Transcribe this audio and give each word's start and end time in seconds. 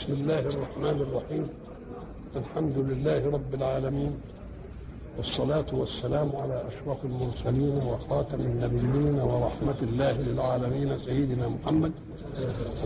بسم 0.00 0.12
الله 0.12 0.38
الرحمن 0.38 0.98
الرحيم. 1.06 1.48
الحمد 2.36 2.78
لله 2.78 3.30
رب 3.30 3.54
العالمين. 3.54 4.20
والصلاة 5.16 5.66
والسلام 5.72 6.32
على 6.36 6.64
أشرف 6.68 7.04
المرسلين 7.04 7.76
وخاتم 7.84 8.40
النبيين 8.40 9.20
ورحمة 9.20 9.80
الله 9.82 10.12
للعالمين 10.12 10.98
سيدنا 10.98 11.48
محمد 11.48 11.92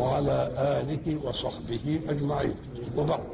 وعلى 0.01 0.39
آله 0.59 1.27
وصحبه 1.27 2.01
أجمعين. 2.09 2.55
وبعد 2.99 3.25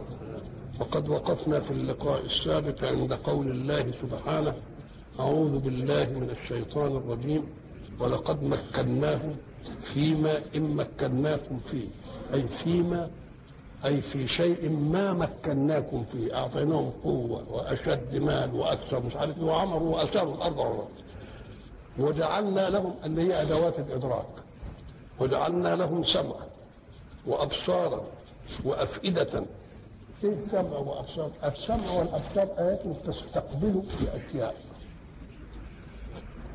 وقد 0.80 1.08
وقفنا 1.08 1.60
في 1.60 1.70
اللقاء 1.70 2.24
السابق 2.24 2.84
عند 2.84 3.12
قول 3.12 3.48
الله 3.50 3.84
سبحانه 4.02 4.54
أعوذ 5.20 5.58
بالله 5.58 6.04
من 6.04 6.30
الشيطان 6.30 6.96
الرجيم 6.96 7.42
ولقد 8.00 8.42
مكناهم 8.42 9.34
فيما 9.80 10.34
إن 10.56 10.76
مكناكم 10.76 11.58
فيه. 11.58 11.88
أي 12.34 12.42
فيما 12.48 13.10
أي 13.84 14.00
في 14.00 14.28
شيء 14.28 14.70
ما 14.70 15.12
مكناكم 15.12 16.04
فيه 16.12 16.36
أعطيناهم 16.36 16.90
قوة 17.04 17.52
وأشد 17.52 18.16
مال 18.16 18.54
وأكثر 18.54 19.00
مش 19.00 19.16
عارف 19.16 19.38
وعمروا 19.38 19.96
وأساروا 19.96 20.34
الأرض 20.34 20.60
عمرا 20.60 20.88
وجعلنا 21.98 22.70
لهم 22.70 22.94
اللي 23.04 23.22
هي 23.22 23.42
أدوات 23.42 23.78
الإدراك. 23.78 24.26
وجعلنا 25.20 25.76
لهم 25.76 26.04
سمعا 26.04 26.46
وأبصارا 27.26 28.02
وأفئدة. 28.64 29.44
إيه 30.24 30.34
السمع 30.34 30.78
وأبصار؟ 30.78 31.30
السمع 31.44 31.90
والأبصار 31.90 32.48
آيات 32.58 32.82
تستقبل 33.06 33.82
بأشياء. 34.00 34.56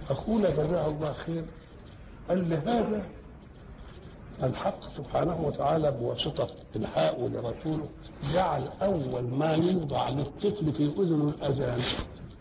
أخونا 0.10 0.50
جزاه 0.50 0.88
الله 0.88 1.14
خير 1.14 1.46
قال 2.30 2.50
لهذا 2.50 3.06
الحق 4.44 4.98
سبحانه 4.98 5.42
وتعالى 5.44 5.92
بواسطة 5.92 6.48
إلحاءه 6.76 7.28
لرسوله 7.28 7.86
جعل 8.34 8.64
أول 8.82 9.24
ما 9.24 9.54
يوضع 9.54 10.10
للطفل 10.10 10.74
في 10.74 10.84
أذنه 10.86 11.30
الأذان 11.30 11.80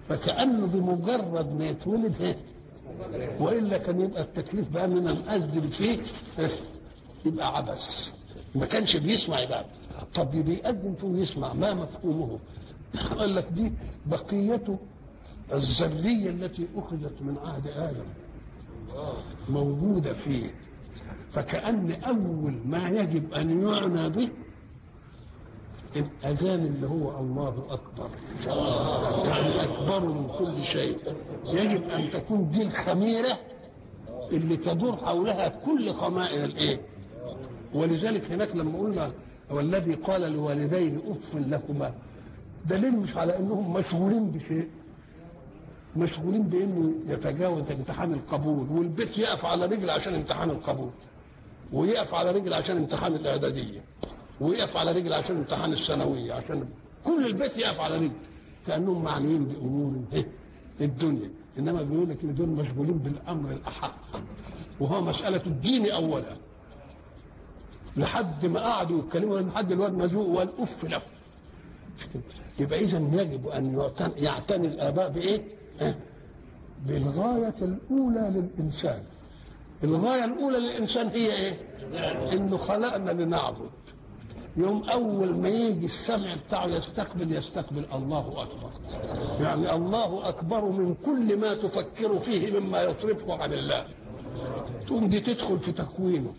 فكأنه 0.08 0.66
بمجرد 0.66 1.54
ما 1.58 1.64
يتولد 1.66 2.36
وإلا 3.40 3.78
كان 3.78 4.00
يبقى 4.00 4.22
التكليف 4.22 4.68
بأننا 4.68 5.12
نأذن 5.12 5.70
فيه 5.70 5.98
يبقى 7.26 7.56
عبث. 7.56 8.12
ما 8.54 8.66
كانش 8.66 8.96
بيسمع 8.96 9.40
يبقى 9.40 9.64
طب 10.14 10.30
بيأذن 10.30 10.94
فيه 11.00 11.08
يسمع 11.08 11.52
ما 11.52 11.74
مفهومه. 11.74 12.38
قال 13.18 13.34
لك 13.34 13.44
دي 13.52 13.72
بقية 14.06 14.78
الذرية 15.52 16.30
التي 16.30 16.66
أخذت 16.76 17.14
من 17.20 17.36
عهد 17.44 17.66
آدم 17.66 18.04
موجودة 19.48 20.12
فيه. 20.12 20.54
فكأن 21.34 21.92
أول 21.92 22.54
ما 22.66 22.88
يجب 22.88 23.32
أن 23.34 23.62
يعنى 23.68 24.08
به 24.10 24.28
الأذان 25.96 26.60
اللي 26.66 26.86
هو 26.86 27.20
الله 27.20 27.64
أكبر. 27.70 28.08
يعني 29.28 29.62
أكبر 29.62 30.08
من 30.08 30.28
كل 30.38 30.62
شيء. 30.62 30.98
يجب 31.46 31.82
أن 31.90 32.10
تكون 32.10 32.50
دي 32.50 32.62
الخميرة 32.62 33.38
اللي 34.32 34.56
تدور 34.56 34.96
حولها 34.96 35.48
كل 35.48 35.92
خمائر 35.92 36.44
الإيه؟ 36.44 36.80
ولذلك 37.74 38.32
هناك 38.32 38.56
لما 38.56 38.78
قلنا 38.78 39.12
والذي 39.50 39.94
قال 39.94 40.32
لوالديه 40.32 40.98
أف 41.10 41.36
لكما. 41.36 41.94
دليل 42.66 42.96
مش 42.96 43.16
على 43.16 43.38
أنهم 43.38 43.72
مشغولين 43.72 44.30
بشيء. 44.30 44.68
مشغولين 45.96 46.42
بإنه 46.42 46.92
يتجاوز 47.06 47.70
امتحان 47.70 48.12
القبول 48.12 48.68
والبيت 48.70 49.18
يقف 49.18 49.44
على 49.44 49.66
رجل 49.66 49.90
عشان 49.90 50.14
امتحان 50.14 50.50
القبول. 50.50 50.90
ويقف 51.72 52.14
على 52.14 52.30
رجل 52.30 52.54
عشان 52.54 52.76
امتحان 52.76 53.14
الإعدادية 53.14 53.84
ويقف 54.40 54.76
على 54.76 54.92
رجل 54.92 55.12
عشان 55.12 55.36
امتحان 55.36 55.72
الثانوية 55.72 56.32
عشان 56.32 56.68
كل 57.04 57.26
البيت 57.26 57.58
يقف 57.58 57.80
على 57.80 57.96
رجل 57.96 58.12
كأنهم 58.66 59.04
معنيين 59.04 59.44
بأمور 59.44 59.92
الدنيا. 60.80 61.30
إنما 61.58 61.82
بيقول 61.82 62.08
لك 62.08 62.24
إن 62.24 62.34
دول 62.34 62.48
مشغولين 62.48 62.98
بالأمر 62.98 63.50
الأحق 63.50 63.98
وهو 64.80 65.00
مسألة 65.02 65.42
الدين 65.46 65.90
اولا. 65.90 66.36
لحد 67.96 68.46
ما 68.46 68.60
قعدوا 68.60 68.98
يتكلموا 68.98 69.40
لحد 69.40 69.72
الواد 69.72 69.92
مزوق 69.92 70.28
والاف 70.28 70.84
له. 70.84 71.02
يبقى 72.58 72.78
اذا 72.78 73.22
يجب 73.22 73.48
أن 73.48 73.90
يعتني 74.16 74.66
الآباء 74.66 75.08
بإيه؟ 75.10 75.44
بالغاية 76.86 77.54
الأولى 77.62 78.32
للإنسان. 78.34 79.02
الغاية 79.84 80.24
الأولى 80.24 80.58
للإنسان 80.58 81.08
هي 81.08 81.32
إيه؟ 81.32 81.60
إنه 82.32 82.56
خلقنا 82.56 83.10
لنعبد. 83.10 83.70
يوم 84.56 84.84
أول 84.84 85.36
ما 85.36 85.48
يجي 85.48 85.86
السمع 85.86 86.34
بتاعه 86.46 86.66
يستقبل 86.66 87.32
يستقبل 87.32 87.86
الله 87.94 88.42
أكبر. 88.42 88.70
يعني 89.40 89.74
الله 89.74 90.28
أكبر 90.28 90.64
من 90.64 90.94
كل 90.94 91.36
ما 91.40 91.54
تفكر 91.54 92.18
فيه 92.20 92.60
مما 92.60 92.82
يصرفه 92.82 93.42
عن 93.42 93.52
الله. 93.52 93.84
تقوم 94.86 95.08
دي 95.08 95.20
تدخل 95.20 95.58
في 95.58 95.72
تكوينه. 95.72 96.34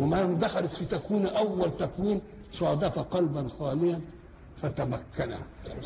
وما 0.00 0.22
دخلت 0.22 0.72
في 0.72 0.84
تكوينه 0.84 1.28
أول 1.28 1.76
تكوين 1.76 2.20
صادف 2.52 2.98
قلبا 2.98 3.48
خاليا 3.58 4.00
فتمكن. 4.56 5.34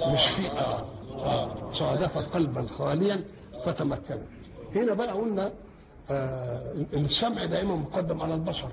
مش 0.08 0.26
في 0.26 0.46
آه 0.46 0.84
آه 1.18 1.72
صادف 1.72 2.18
قلبا 2.18 2.66
خاليا 2.66 3.24
فتمكن. 3.64 4.18
هنا 4.74 4.94
بقى 4.94 5.12
قلنا 5.12 5.52
السمع 6.10 7.44
دائما 7.44 7.76
مقدم 7.76 8.20
على 8.20 8.34
البصر. 8.34 8.68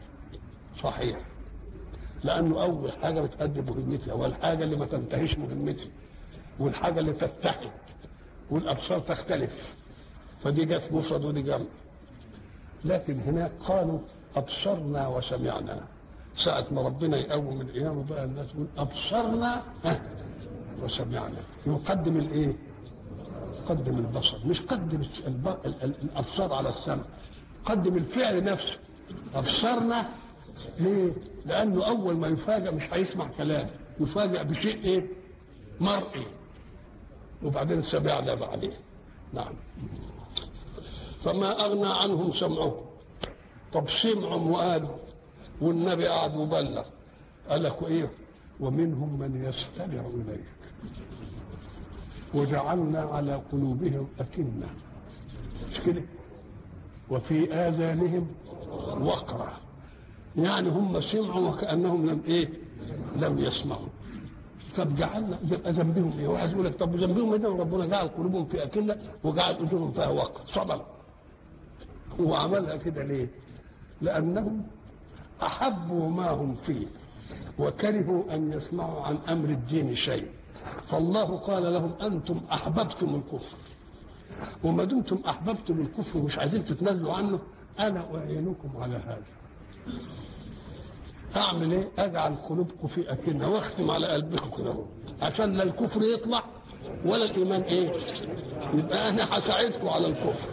صحيح. 0.84 1.18
لأنه 2.24 2.64
أول 2.64 2.92
حاجة 2.92 3.22
بتأدي 3.22 3.62
مهمتها 3.62 4.14
والحاجة 4.14 4.64
اللي 4.64 4.76
ما 4.76 4.86
تنتهيش 4.86 5.38
مهمتها 5.38 5.88
والحاجة 6.60 7.00
اللي 7.00 7.12
تتحد 7.14 7.70
والأبصار 8.50 9.00
تختلف. 9.00 9.76
فدي 10.44 10.66
جت 10.66 10.90
مفرد 10.92 11.26
ودي 11.26 11.42
جمع. 11.42 11.66
لكن 12.86 13.20
هناك 13.20 13.52
قالوا 13.52 14.00
أبصرنا 14.36 15.08
وسمعنا. 15.08 15.80
ساعة 16.36 16.66
ما 16.72 16.82
ربنا 16.82 17.18
يقوم 17.18 17.62
القيامة 17.62 18.04
بقى 18.10 18.24
الناس 18.26 18.48
تقول 18.48 18.68
أبصرنا 18.78 19.64
وسمعنا. 20.84 21.38
يقدم 21.68 22.18
الإيه؟ 22.18 22.56
قدم 23.70 23.98
البصر 23.98 24.38
مش 24.46 24.62
قدم 24.62 25.02
الأبصار 25.84 26.54
على 26.54 26.70
السمع 26.70 27.04
قدم 27.66 27.98
الفعل 27.98 28.44
نفسه. 28.44 28.78
أبصرنا 29.36 30.06
ليه؟ 30.80 31.12
لأنه 31.46 31.86
أول 31.88 32.18
ما 32.18 32.28
يفاجأ 32.28 32.72
مش 32.72 32.84
هيسمع 32.94 33.28
كلام 33.38 33.70
يفاجأ 34.00 34.44
بشيء 34.44 34.84
إيه؟ 34.84 35.08
مرئي. 35.80 36.28
وبعدين 37.44 37.82
سمعنا 37.82 38.34
بعدين 38.34 38.74
نعم. 39.34 39.54
فما 41.24 41.66
أغنى 41.66 41.88
عنهم 41.94 42.34
سمعهم 42.34 42.74
طب 43.74 43.90
سمعهم 43.90 44.52
وقالوا 44.52 44.96
والنبي 45.62 46.08
قعد 46.08 46.36
وبلغ 46.38 46.84
قال 47.50 47.64
لك 47.64 47.76
إيه؟ 47.88 48.12
ومنهم 48.60 49.20
من 49.20 49.46
يستمع 49.46 50.00
إليك. 50.08 50.46
وجعلنا 52.34 53.00
على 53.00 53.42
قلوبهم 53.52 54.08
أكنة. 54.20 54.68
مش 55.72 55.80
كده؟ 55.80 56.02
وفي 57.10 57.54
آذانهم 57.54 58.28
وقرا 59.02 59.54
يعني 60.38 60.70
هم 60.70 61.02
سمعوا 61.02 61.50
وكأنهم 61.50 62.06
لم 62.10 62.22
إيه؟ 62.26 62.50
لم 63.16 63.40
يسمعوا. 63.40 63.88
طب 64.78 64.96
جعلنا 64.96 65.38
يبقى 65.52 65.72
ذنبهم 65.72 66.14
إيه؟ 66.20 66.28
واحد 66.28 66.52
يقول 66.52 66.66
لك 66.66 66.76
طب 66.76 66.96
ذنبهم 66.96 67.34
إيه؟ 67.34 67.60
ربنا 67.60 67.86
جعل 67.86 68.08
قلوبهم 68.08 68.46
في 68.46 68.64
أكنة 68.64 68.98
وجعل 69.24 69.54
أذنهم 69.54 69.92
فيها 69.92 70.08
وقر. 70.10 70.42
صدم 70.48 70.80
هو 72.20 72.36
عملها 72.36 72.76
كده 72.76 73.04
ليه؟ 73.04 73.30
لأنهم 74.02 74.64
أحبوا 75.44 76.10
ما 76.10 76.30
هم 76.30 76.56
فيه 76.56 76.88
وكرهوا 77.60 78.24
أن 78.36 78.54
يسمعوا 78.54 79.02
عن 79.02 79.18
أمر 79.30 79.50
الدين 79.50 79.96
شيء. 79.96 80.28
فالله 80.88 81.38
قال 81.38 81.74
لهم 81.74 81.92
أنتم 82.02 82.42
أحببتم 82.52 83.16
الكفر 83.16 83.58
وما 84.64 84.84
دمتم 84.84 85.20
أحببتم 85.28 85.80
الكفر 85.82 86.18
ومش 86.20 86.38
عايزين 86.40 86.66
تتنازلوا 86.66 87.14
عنه 87.14 87.40
أنا 87.80 88.06
أعينكم 88.16 88.70
على 88.80 88.96
هذا 88.96 89.24
أعمل 91.38 91.72
إيه؟ 91.72 91.90
أجعل 92.00 92.36
قلوبكم 92.36 92.88
في 92.88 93.12
أكنة 93.12 93.50
وأختم 93.50 93.92
على 93.92 94.08
قلبكم 94.08 94.50
كده 94.64 94.74
عشان 95.22 95.54
لا 95.54 95.64
الكفر 95.64 96.02
يطلع 96.02 96.44
ولا 97.06 97.26
الإيمان 97.26 97.62
إيه؟ 97.62 97.92
يبقى 98.74 99.10
أنا 99.10 99.38
هساعدكم 99.38 99.90
على 99.90 100.08
الكفر 100.08 100.50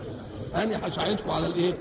أنا 0.55 0.89
هساعدكم 0.89 1.31
على 1.31 1.47
الإيه؟ 1.47 1.75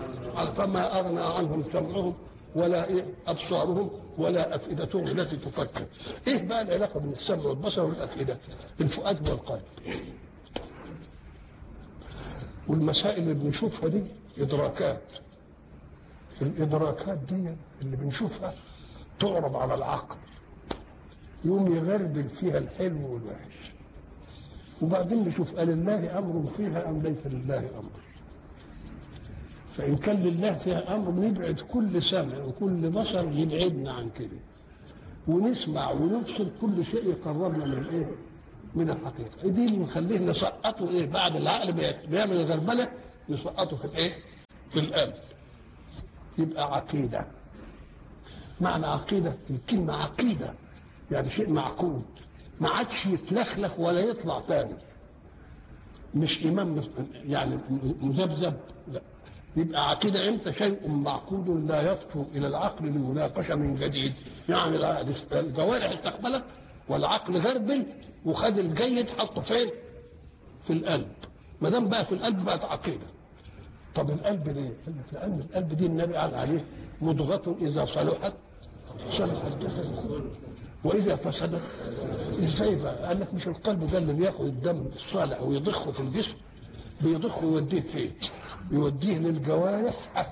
فما 0.56 1.00
أغنى 1.00 1.20
عنهم 1.22 1.64
سمعهم 1.74 2.14
ولا 2.56 2.88
إيه 2.88 3.06
أبصارهم 3.28 3.90
ولا 4.18 4.56
أفئدتهم 4.56 5.04
التي 5.08 5.36
تفكر. 5.38 5.86
إيه 6.28 6.48
بقى 6.48 6.62
العلاقة 6.62 7.00
بين 7.00 7.12
السمع 7.12 7.44
والبصر 7.44 7.84
والأفئدة؟ 7.86 8.38
الفؤاد 8.82 9.30
والقلب. 9.30 9.62
والمسائل 12.68 13.24
اللي 13.24 13.34
بنشوفها 13.34 13.90
دي 13.90 14.04
إدراكات. 14.38 15.02
الإدراكات 16.42 17.18
دي 17.18 17.56
اللي 17.82 17.98
بنشوفها 17.98 18.54
تعرض 19.20 19.58
على 19.58 19.74
العقل. 19.74 20.16
يقوم 21.46 21.76
يغربل 21.76 22.30
فيها 22.30 22.58
الحلو 22.58 23.14
والوحش. 23.14 23.72
وبعدين 24.82 25.28
نشوف 25.28 25.56
قال 25.56 25.70
ألله 25.70 26.18
أمر 26.18 26.50
فيها 26.58 26.90
أم 26.90 27.02
ليس 27.02 27.26
لله 27.26 27.80
أمر. 27.80 28.05
فإن 29.78 29.98
كان 29.98 30.24
لله 30.24 30.54
فيها 30.54 30.96
أمر 30.96 31.12
نبعد 31.12 31.60
كل 31.74 32.04
سمع 32.04 32.38
وكل 32.48 32.90
بصر 32.90 33.32
يبعدنا 33.32 33.92
عن 33.92 34.10
كده 34.10 34.40
ونسمع 35.28 35.92
ونفصل 35.92 36.52
كل 36.62 36.86
شيء 36.86 37.10
يقربنا 37.10 37.66
من 37.66 37.86
إيه؟ 37.92 38.12
من 38.76 38.90
الحقيقة. 38.90 39.50
دي 39.50 39.66
اللي 39.66 39.78
نخليه 39.78 40.20
نسقطه 40.20 40.90
إيه؟ 40.90 41.06
بعد 41.06 41.36
العقل 41.36 41.72
بيعمل 42.10 42.36
الغربله 42.36 42.88
نسقطه 43.30 43.78
في 43.78 43.86
الإيه؟ 43.86 44.12
في 44.70 44.80
القلب. 44.80 45.14
يبقى 46.38 46.74
عقيدة. 46.76 47.26
معنى 48.62 48.86
عقيدة؟ 48.88 49.34
الكلمة 49.50 49.94
عقيدة. 49.94 50.54
يعني 51.12 51.30
شيء 51.30 51.54
معقود. 51.54 52.04
ما 52.60 52.70
عادش 52.70 53.06
يتلخلخ 53.06 53.80
ولا 53.80 54.00
يطلع 54.00 54.40
تاني. 54.40 54.76
مش 56.16 56.46
إمام 56.46 56.82
يعني 57.14 57.58
مذبذب. 58.02 58.58
لا. 58.92 59.02
يبقى 59.58 59.90
عقيده 59.90 60.30
إمتى 60.30 60.54
شيء 60.54 60.88
معقود 60.90 61.50
لا 61.72 61.82
يطفو 61.92 62.24
إلى 62.36 62.48
العقل 62.48 62.86
ليناقش 62.86 63.52
من 63.52 63.76
جديد 63.76 64.14
يعني 64.50 64.76
الجوارح 65.32 65.90
استقبلت 65.92 66.44
والعقل 66.90 67.38
غربل 67.38 67.86
وخد 68.26 68.58
الجيد 68.60 69.10
حطه 69.10 69.42
فين؟ 69.42 69.70
في 70.62 70.74
القلب 70.74 71.08
ما 71.62 71.70
دام 71.70 71.88
بقى 71.90 72.06
في 72.06 72.12
القلب 72.12 72.46
بقت 72.46 72.66
عقيدة 72.66 73.08
طب 73.96 74.10
القلب 74.10 74.48
ليه؟ 74.50 74.74
قال 74.86 74.96
لك 74.98 75.06
لأن 75.14 75.40
القلب 75.40 75.68
دي 75.74 75.86
النبي 75.86 76.16
قال 76.16 76.36
عليه 76.36 76.64
مضغة 77.02 77.56
إذا 77.62 77.86
صلحت 77.86 78.34
صلح 79.12 79.42
الجسد 79.54 80.22
وإذا 80.84 81.16
فسدت 81.16 81.62
إزاي 82.44 82.76
بقى؟ 82.76 83.08
قال 83.08 83.20
لك 83.20 83.34
مش 83.34 83.48
القلب 83.48 83.88
ده 83.92 83.98
اللي 83.98 84.14
بياخد 84.14 84.46
الدم 84.46 84.86
الصالح 84.96 85.42
ويضخه 85.42 85.92
في 85.92 86.00
الجسم 86.00 86.34
بيضخه 87.02 87.46
ويوديه 87.46 87.82
فين؟ 87.82 88.14
يوديه 88.72 89.18
للجوارح 89.18 90.26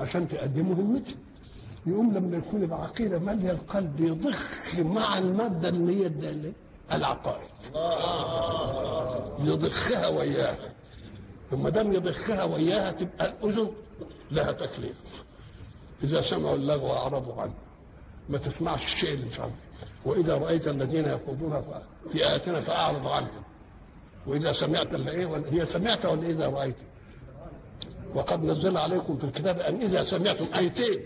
عشان 0.00 0.28
تقدم 0.28 0.68
مهمته 0.68 1.14
يقوم 1.86 2.14
لما 2.14 2.36
يكون 2.36 2.62
العقيدة 2.62 3.18
مالية 3.18 3.50
القلب 3.50 4.00
يضخ 4.00 4.78
مع 4.78 5.18
المادة 5.18 5.68
اللي 5.68 6.04
هي 6.04 6.10
العقائد. 6.92 7.48
يضخها 9.44 10.08
وياها. 10.08 10.72
وما 11.52 11.70
دام 11.70 11.92
يضخها 11.92 12.44
وياها 12.44 12.92
تبقى 12.92 13.28
الأذن 13.30 13.70
لها 14.30 14.52
تكليف. 14.52 15.24
إذا 16.04 16.20
سمعوا 16.20 16.54
اللغو 16.56 16.92
أعرضوا 16.92 17.42
عنه. 17.42 17.54
ما 18.28 18.38
تسمعش 18.38 18.84
الشيء 18.86 19.14
اللي 19.14 19.26
مش 19.26 19.40
عارف. 19.40 19.52
وإذا 20.04 20.34
رأيت 20.34 20.68
الذين 20.68 21.04
يخوضون 21.04 21.62
في 22.12 22.26
آياتنا 22.26 22.60
فأعرض 22.60 23.06
عنهم. 23.06 23.42
وإذا 24.28 24.52
سمعت 24.52 24.94
إيه 24.94 25.44
هي 25.50 25.64
سمعت 25.66 26.06
ولا 26.06 26.26
إذا 26.26 26.46
رأيت؟ 26.46 26.74
وقد 28.14 28.44
نزل 28.44 28.76
عليكم 28.76 29.16
في 29.18 29.24
الكتاب 29.24 29.60
أن 29.60 29.74
إذا 29.74 30.02
سمعتم 30.02 30.46
آيتين 30.54 31.00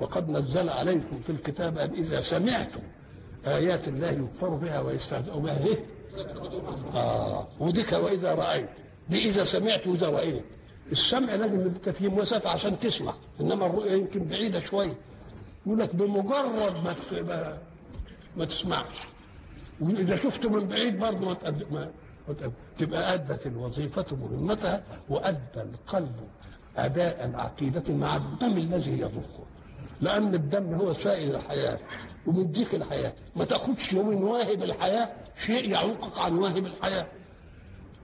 وقد 0.00 0.30
نزل 0.30 0.68
عليكم 0.68 1.20
في 1.26 1.30
الكتاب 1.30 1.78
أن 1.78 1.90
إذا 1.90 2.20
سمعتم 2.20 2.80
آيات 3.46 3.88
الله 3.88 4.10
يكفر 4.10 4.48
بها 4.48 4.80
ويستهزأ 4.80 5.32
بها. 5.32 5.66
إيه؟ 5.66 5.84
آه. 6.94 7.46
وديك 7.60 7.92
وإذا 7.92 8.34
رأيت. 8.34 8.68
دي 9.08 9.28
إذا 9.28 9.44
سمعت 9.44 9.86
وإذا 9.86 10.08
رأيت. 10.08 10.44
السمع 10.92 11.34
لازم 11.34 11.60
يبقى 11.60 11.92
فيه 11.92 12.08
مسافة 12.08 12.50
عشان 12.50 12.78
تسمع. 12.78 13.14
إنما 13.40 13.66
الرؤية 13.66 13.92
يمكن 13.92 14.24
بعيدة 14.24 14.60
شوية. 14.60 14.94
يقول 15.66 15.78
لك 15.78 15.94
بمجرد 15.94 16.84
ما 16.84 16.94
ما, 18.36 18.44
تسمعش. 18.44 18.96
وإذا 19.80 20.16
شفته 20.16 20.50
من 20.50 20.68
بعيد 20.68 20.98
برضه 20.98 21.36
ما 21.70 21.90
تبقى 22.78 23.14
أدت 23.14 23.46
الوظيفة 23.46 24.16
مهمتها 24.16 24.82
وأدى 25.08 25.62
القلب 25.62 26.16
أداء 26.76 27.24
العقيدة 27.24 27.94
مع 27.94 28.16
الدم 28.16 28.56
الذي 28.56 29.00
يضخه. 29.00 29.44
لأن 30.00 30.34
الدم 30.34 30.74
هو 30.74 30.92
سائل 30.92 31.34
الحياة 31.34 31.78
ومديك 32.26 32.74
الحياة. 32.74 33.12
ما 33.36 33.44
تاخدش 33.44 33.94
من 33.94 34.22
واهب 34.22 34.62
الحياة 34.62 35.14
شيء 35.38 35.70
يعوقك 35.70 36.18
عن 36.18 36.34
واهب 36.38 36.66
الحياة. 36.66 37.06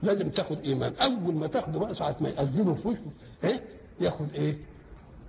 لازم 0.03 0.29
تاخد 0.29 0.61
إيمان. 0.61 0.93
أول 1.01 1.35
ما 1.35 1.47
تاخده 1.47 1.79
بقى 1.79 1.95
ساعة 1.95 2.15
ما 2.21 2.29
يأذنوا 2.29 2.75
في 2.75 2.87
وشه 2.87 2.99
إيه؟ 3.43 3.63
ياخد 3.99 4.27
إيه؟ 4.33 4.57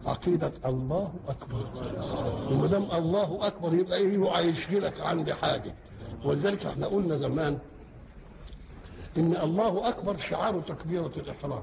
عقيدة 0.06 0.52
الله 0.66 1.12
أكبر. 1.28 1.66
وما 2.50 2.66
دام 2.66 2.86
الله 2.92 3.46
أكبر 3.46 3.74
يبقى 3.74 3.98
إيه؟ 3.98 4.16
هو 4.16 4.34
هيشغلك 4.34 5.00
عن 5.00 5.34
حاجة. 5.34 5.74
ولذلك 6.24 6.66
إحنا 6.66 6.86
قلنا 6.86 7.16
زمان 7.16 7.58
إن 9.18 9.36
الله 9.36 9.88
أكبر 9.88 10.16
شعار 10.16 10.60
تكبيرة 10.60 11.12
الإحرام. 11.16 11.62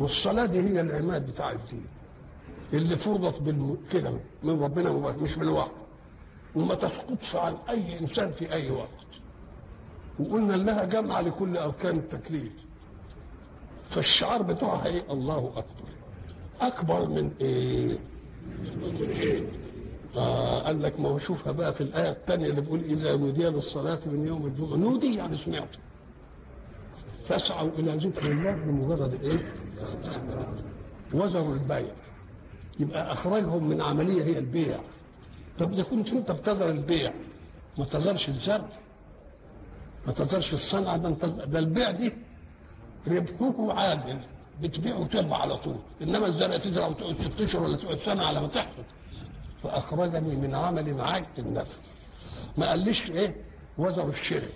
والصلاة 0.00 0.46
دي 0.46 0.60
هي 0.60 0.80
العماد 0.80 1.26
بتاع 1.26 1.52
الدين. 1.52 1.86
اللي 2.72 2.96
فرضت 2.96 3.40
بالم... 3.40 3.78
كده 3.92 4.10
من 4.42 4.62
ربنا 4.62 4.90
مش 4.92 5.36
بالوحي 5.36 5.70
وما 6.54 6.74
تسقطش 6.74 7.36
عن 7.36 7.56
أي 7.68 7.98
إنسان 8.00 8.32
في 8.32 8.52
أي 8.52 8.70
وقت. 8.70 8.88
وقلنا 10.18 10.52
لها 10.54 10.84
جامعه 10.84 11.20
لكل 11.20 11.56
أركان 11.56 11.96
التكليف. 11.96 12.52
فالشعار 13.90 14.42
بتاعها 14.42 14.86
إيه؟ 14.86 15.02
الله 15.12 15.52
أكبر. 15.56 15.88
أكبر 16.60 17.08
من 17.08 17.30
إيه؟ 17.40 17.98
آه 20.16 20.58
قال 20.62 20.82
لك 20.82 21.00
ما 21.00 21.08
هو 21.08 21.18
شوفها 21.18 21.52
بقى 21.52 21.74
في 21.74 21.80
الآية 21.80 22.10
الثانية 22.10 22.46
اللي 22.48 22.60
بيقول 22.60 22.80
إذا 22.80 23.16
نودي 23.16 23.42
للصلاة 23.44 23.98
من 24.06 24.26
يوم 24.26 24.46
الجمعة. 24.46 24.76
نودي 24.76 25.14
يعني 25.14 25.36
سمعته 25.36 25.78
فاسعوا 27.24 27.70
إلى 27.78 27.92
ذكر 27.92 28.30
الله 28.30 28.52
بمجرد 28.56 29.14
الايه 29.14 29.52
وزروا 31.14 31.54
البيع. 31.54 31.92
يبقى 32.80 33.12
أخرجهم 33.12 33.68
من 33.68 33.80
عملية 33.80 34.24
هي 34.24 34.38
البيع. 34.38 34.78
طب 35.58 35.72
إذا 35.72 35.82
كنت 35.82 36.08
أنت 36.12 36.30
بتظهر 36.32 36.68
البيع 36.70 37.12
ما 37.78 37.84
تظهرش 37.84 38.28
الزرع 38.28 38.68
ما 40.06 40.12
تظهرش 40.12 40.54
الصنعة 40.54 40.96
ده 40.96 41.08
أنت 41.08 41.24
ده 41.24 41.58
البيع 41.58 41.90
دي 41.90 42.12
ربحه 43.08 43.72
عادل. 43.80 44.18
بتبيع 44.62 44.96
وتربح 44.96 45.40
على 45.40 45.56
طول. 45.56 45.76
إنما 46.02 46.26
الزرع 46.26 46.56
تزرع 46.56 46.86
وتقعد 46.86 47.16
ست 47.20 47.40
أشهر 47.40 47.62
ولا 47.62 47.76
تقعد 47.76 47.98
سنة 47.98 48.22
على 48.26 48.40
ما 48.40 48.46
تحصد 48.46 48.84
فأخرجني 49.64 50.36
من 50.36 50.54
عمل 50.54 51.00
عاجل 51.00 51.26
النفس. 51.38 51.76
ما 52.58 52.68
قاليش 52.68 53.10
إيه؟ 53.10 53.36
وزر 53.78 54.08
الشري 54.08 54.48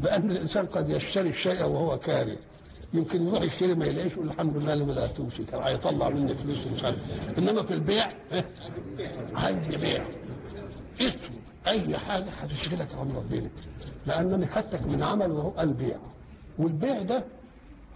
لأن 0.00 0.30
الإنسان 0.30 0.66
قد 0.66 0.88
يشتري 0.90 1.28
الشيء 1.28 1.64
وهو 1.64 1.98
كاره 1.98 2.36
يمكن 2.94 3.28
يروح 3.28 3.42
يشتري 3.42 3.74
ما 3.74 3.86
يلاقيش 3.86 4.12
يقول 4.12 4.26
الحمد 4.26 4.56
لله 4.56 4.72
اللي 4.72 4.84
ما 4.84 4.92
لقيتوش 4.92 5.40
كان 5.40 5.62
هيطلع 5.62 6.08
مني 6.08 6.34
فلوس 6.34 6.58
ومش 6.66 6.84
عارف. 6.84 6.98
إنما 7.38 7.62
في 7.62 7.74
البيع 7.74 8.10
عندي 9.34 9.76
بيع. 9.76 10.04
اسم 11.00 11.18
أي 11.66 11.98
حاجة 11.98 12.30
هتشغلك 12.30 12.88
عن 13.00 13.12
ربنا. 13.16 13.50
لأنني 14.06 14.46
خدتك 14.46 14.82
من 14.82 15.02
عمل 15.02 15.30
وهو 15.30 15.52
البيع. 15.60 15.96
والبيع 16.58 17.02
ده 17.02 17.24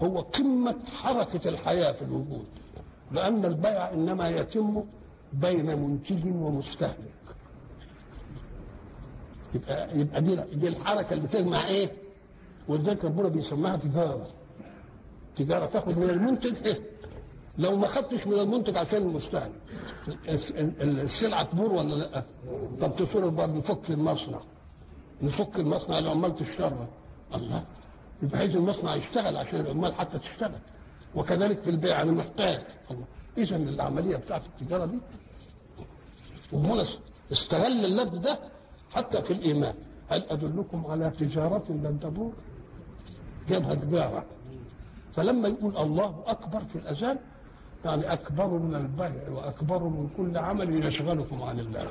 هو 0.03 0.21
قمة 0.21 0.77
حركة 1.03 1.49
الحياة 1.49 1.93
في 1.93 2.03
الوجود. 2.03 2.45
لأن 3.13 3.45
البيع 3.45 3.93
إنما 3.93 4.29
يتم 4.29 4.85
بين 5.33 5.79
منتج 5.81 6.27
ومستهلك. 6.27 7.13
يبقى 9.55 9.99
يبقى 9.99 10.23
دي 10.23 10.37
دي 10.37 10.69
الحركة 10.69 11.15
اللي 11.15 11.29
تجمع 11.29 11.67
إيه؟ 11.67 11.93
ولذلك 12.69 13.05
ربنا 13.05 13.29
بيسميها 13.29 13.77
تجارة. 13.77 14.27
تجارة 15.37 15.67
تاخد 15.67 15.99
من 15.99 16.11
المنتج 16.11 16.67
إيه؟ 16.67 16.81
لو 17.59 17.77
ما 17.77 17.87
خدتش 17.87 18.27
من 18.27 18.39
المنتج 18.39 18.77
عشان 18.77 19.03
المستهلك. 19.03 19.53
السلعه 20.29 21.43
تبور 21.43 21.73
ولا 21.73 21.95
لأ؟ 21.95 22.23
طب 22.81 22.97
تصور 22.97 23.29
برضه 23.29 23.53
نفك 23.53 23.91
المصنع. 23.91 24.41
نفك 25.23 25.57
المصنع 25.59 25.99
العمال 25.99 26.35
تشتغل 26.35 26.87
الله. 27.35 27.65
عايز 28.35 28.57
المصنع 28.57 28.95
يشتغل 28.95 29.37
عشان 29.37 29.61
العمال 29.61 29.95
حتى 29.95 30.19
تشتغل. 30.19 30.59
وكذلك 31.15 31.59
في 31.59 31.71
البيع 31.71 32.03
أنا 32.03 32.13
محتاج. 32.13 32.65
الله. 32.91 33.05
اذا 33.39 33.57
العملية 33.57 34.17
بتاعت 34.17 34.47
التجارة 34.47 34.85
دي. 34.85 34.99
وهنا 36.53 36.85
استغل 37.33 37.85
اللفظ 37.85 38.19
ده 38.19 38.39
حتى 38.95 39.23
في 39.23 39.33
الإيمان. 39.33 39.75
هل 40.09 40.25
أدلكم 40.31 40.87
على 40.87 41.11
تجارة 41.11 41.65
لن 41.69 41.99
تبور؟ 42.01 42.33
جابها 43.49 43.75
تجاره 43.75 44.25
فلما 45.13 45.49
يقول 45.49 45.77
الله 45.77 46.23
أكبر 46.27 46.61
في 46.61 46.77
الأذان 46.77 47.19
يعني 47.85 48.13
أكبر 48.13 48.47
من 48.47 48.75
البيع 48.75 49.29
وأكبر 49.29 49.83
من 49.83 50.09
كل 50.17 50.39
عمل 50.39 50.87
يشغلكم 50.87 51.43
عن 51.43 51.61
الله. 51.61 51.87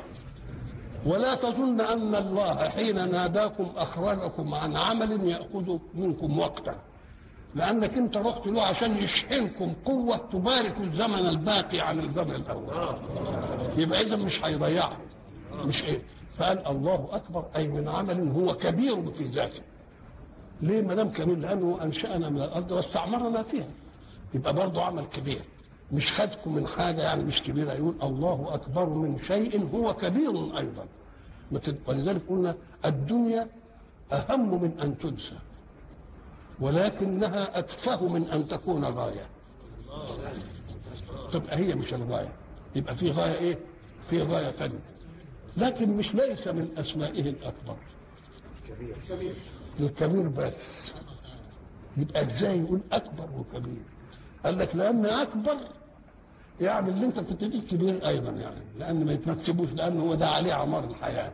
ولا 1.06 1.36
تظن 1.36 1.82
أن 1.82 2.16
الله 2.16 2.70
حين 2.70 3.12
ناداكم 3.12 3.72
اخرجكم 3.76 4.54
عن 4.54 4.76
عمل 4.76 5.30
يأخذ 5.30 5.78
منكم 5.96 6.40
وقتا. 6.40 6.76
لأنك 7.56 7.98
انت 7.98 8.18
رحت 8.18 8.48
له 8.48 8.62
عشان 8.62 8.98
يشحنكم 8.98 9.74
قوة 9.86 10.18
تبارك 10.18 10.76
الزمن 10.82 11.28
الباقي 11.30 11.80
عن 11.80 12.00
الزمن 12.00 12.36
الأول. 12.36 12.96
يبقى 13.78 14.02
اذا 14.02 14.16
مش 14.16 14.46
هيضيعها 14.46 14.98
مش 15.66 15.84
إيه؟ 15.84 16.00
فقال 16.36 16.68
الله 16.68 17.08
أكبر 17.12 17.46
أي 17.56 17.68
من 17.68 17.88
عمل 17.88 18.30
هو 18.32 18.54
كبير 18.54 19.12
في 19.12 19.24
ذاته. 19.24 19.62
ليه 20.62 20.82
ما 20.82 20.94
دام 20.94 21.10
كبير؟ 21.10 21.38
لأنه 21.38 21.80
أنشأنا 21.84 22.30
من 22.30 22.42
الأرض 22.42 22.72
واستعمرنا 22.72 23.44
فيها. 23.44 23.68
يبقى 24.34 24.54
برضه 24.54 24.84
عمل 24.84 25.06
كبير. 25.06 25.42
مش 25.92 26.14
خدكم 26.22 26.56
من 26.56 26.68
حاجة 26.68 27.02
يعني 27.02 27.24
مش 27.24 27.44
كبيرة. 27.44 27.74
يقول 27.74 27.96
الله 28.04 28.50
أكبر 28.54 28.90
من 28.90 29.20
شيء 29.20 29.70
هو 29.76 29.94
كبير 29.94 30.58
أيضا. 30.58 30.86
ولذلك 31.88 32.22
قلنا 32.30 32.56
الدنيا 32.86 33.48
أهم 34.14 34.62
من 34.62 34.80
أن 34.84 34.98
تنسى. 34.98 35.36
ولكنها 36.62 37.60
أتفه 37.60 38.08
من 38.08 38.30
أن 38.30 38.48
تكون 38.48 38.86
غاية. 38.86 39.26
تبقى 41.34 41.58
هي 41.58 41.76
مش 41.76 41.94
الغاية. 41.94 42.32
يبقى 42.76 42.96
في 42.98 43.12
غاية 43.12 43.34
إيه؟ 43.40 43.58
في 44.10 44.22
غاية 44.22 44.52
ثانية 44.52 44.80
لكن 45.58 45.98
مش 45.98 46.16
ليس 46.16 46.48
من 46.48 46.70
أسمائه 46.78 47.30
الأكبر. 47.30 47.76
الكبير 49.80 50.28
بس. 50.28 50.94
يبقى 51.98 52.22
إزاي 52.22 52.60
يقول 52.60 52.80
أكبر 52.92 53.30
وكبير؟ 53.40 53.84
قال 54.46 54.58
لك 54.58 54.76
لأن 54.76 55.06
أكبر 55.06 55.58
يعني 56.62 56.90
اللي 56.90 57.06
أنت 57.06 57.20
كنت 57.20 57.44
فيه 57.44 57.62
كبير 57.62 58.08
أيضا 58.08 58.32
يعني. 58.32 58.62
لأن 58.80 59.06
ما 59.06 59.14
يتنسبوش 59.14 59.70
لأن 59.74 60.00
هو 60.02 60.16
ده 60.16 60.28
عليه 60.28 60.54
عمار 60.54 60.84
الحياة. 60.84 61.32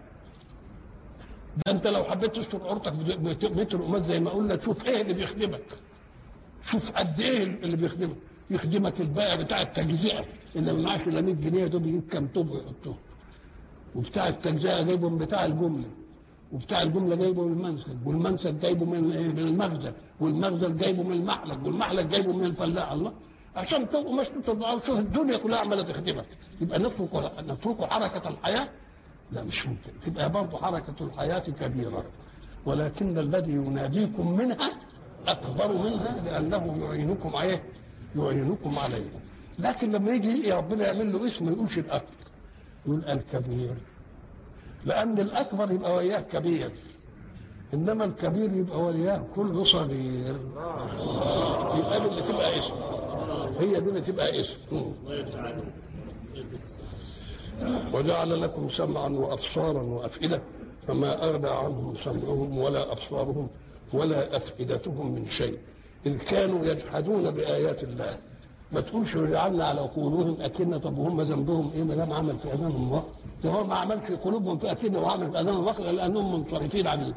ده 1.65 1.71
انت 1.71 1.87
لو 1.87 2.03
حبيت 2.03 2.35
تستر 2.35 2.67
عورتك 2.67 2.93
متر 3.43 3.77
قماش 3.81 4.01
زي 4.01 4.19
ما 4.19 4.29
قلنا 4.29 4.55
تشوف 4.55 4.85
إيه 4.85 5.01
اللي 5.01 5.13
بيخدمك؟ 5.13 5.61
شوف 6.65 6.91
قد 6.91 7.19
إيه 7.19 7.43
اللي 7.43 7.77
بيخدمك؟ 7.77 8.15
يخدمك 8.49 9.01
البائع 9.01 9.35
بتاع 9.35 9.61
التجزئة 9.61 10.25
اللي 10.55 10.73
ما 10.73 10.81
معاش 10.81 11.01
الا 11.07 11.21
100 11.21 11.33
جنيه 11.33 11.65
ده 11.67 11.79
بيجيب 11.79 12.07
كام 12.11 12.27
طوب 12.35 12.51
ويحطهم. 12.51 12.95
وبتاع 13.95 14.27
التجزئة 14.27 14.81
جايبه 14.81 15.09
من 15.09 15.17
بتاع 15.17 15.45
الجملة 15.45 15.87
وبتاع 16.53 16.81
الجملة 16.81 17.15
جايبه 17.15 17.43
من 17.47 17.51
المنسج 17.53 17.93
والمنسج 18.05 18.59
جايبه 18.59 18.85
من 18.85 19.11
إيه؟ 19.11 19.27
من 19.27 19.39
المخزن 19.39 19.93
والمخزن 20.19 20.75
جايبه 20.77 21.03
من 21.03 21.11
المحلق 21.11 21.59
والمحلق 21.65 22.01
جايبه 22.01 22.33
من 22.33 22.45
الفلاح. 22.45 22.91
الله 22.91 23.13
عشان 23.55 23.89
تبقوا 23.89 24.21
مش 24.21 24.29
تطلعوا 24.29 24.79
شوف 24.79 24.99
الدنيا 24.99 25.37
كلها 25.37 25.59
عمالة 25.59 25.81
تخدمك. 25.81 26.25
يبقى 26.61 26.79
نترك 26.79 27.31
نترك 27.49 27.83
حركة 27.83 28.29
الحياة 28.29 28.69
لا 29.31 29.43
مش 29.43 29.67
ممكن. 29.67 29.91
تبقى 30.01 30.31
برضه 30.31 30.57
حركة 30.57 30.93
الحياة 31.01 31.39
كبيرة. 31.39 32.03
ولكن 32.65 33.17
الذي 33.17 33.51
يناديكم 33.51 34.37
منها 34.37 34.71
أكبر 35.27 35.67
منها 35.67 36.21
لأنه 36.25 36.77
يعينكم 36.83 37.35
عليه 37.35 37.63
يعينكم 38.15 38.79
عليه. 38.79 39.09
لكن 39.59 39.91
لما 39.91 40.11
يجي 40.11 40.51
ربنا 40.53 40.85
يعمل 40.87 41.13
له 41.13 41.27
اسم 41.27 41.45
ما 41.45 41.51
يقولش 41.51 41.77
الأكبر. 41.77 42.07
يقول 42.85 43.05
الكبير. 43.05 43.73
لأن 44.85 45.19
الأكبر 45.19 45.71
يبقى 45.71 45.95
وياه 45.95 46.19
كبير. 46.21 46.71
إنما 47.73 48.05
الكبير 48.05 48.53
يبقى 48.53 48.81
وياه 48.81 49.23
كل 49.35 49.67
صغير. 49.67 50.35
يبقى 51.77 51.99
دي 51.99 52.07
اللي 52.07 52.21
تبقى 52.21 52.59
اسم. 52.59 52.73
هي 53.59 53.79
دي 53.79 53.89
اللي 53.89 54.01
تبقى 54.01 54.39
اسم. 54.39 54.57
وجعل 57.93 58.41
لكم 58.41 58.69
سمعا 58.69 59.09
وأبصارا 59.09 59.81
وأفئدة 59.81 60.41
فما 60.87 61.23
أغنى 61.23 61.49
عنهم 61.49 61.93
سمعهم 62.03 62.57
ولا 62.57 62.91
أبصارهم 62.91 63.47
ولا 63.93 64.35
أفئدتهم 64.37 65.11
من 65.11 65.27
شيء. 65.27 65.57
إذ 66.05 66.17
كانوا 66.17 66.65
يجحدون 66.65 67.31
بآيات 67.31 67.83
الله. 67.83 68.17
ما 68.71 68.81
تقولش 68.81 69.15
وجعلنا 69.15 69.65
على 69.65 69.81
قلوبهم 69.81 70.37
أكنة 70.41 70.77
طب 70.77 70.97
وهم 70.97 71.21
ذنبهم 71.21 71.71
إيه؟ 71.75 71.83
ما 71.83 71.95
دام 71.95 72.13
عمل 72.13 72.39
في 72.39 72.53
أذانهم 72.53 72.91
وقت 72.93 73.05
ده 73.43 73.49
هو 73.49 73.63
ما 73.63 73.75
عمل 73.75 74.01
في 74.01 74.15
قلوبهم 74.15 74.57
في 74.57 74.71
أكنة 74.71 74.99
وعمل 74.99 75.31
في 75.31 75.39
أذانهم 75.39 75.65
وقت 75.65 75.79
لأنهم 75.79 76.39
منصرفين 76.39 76.87
عنه 76.87 77.13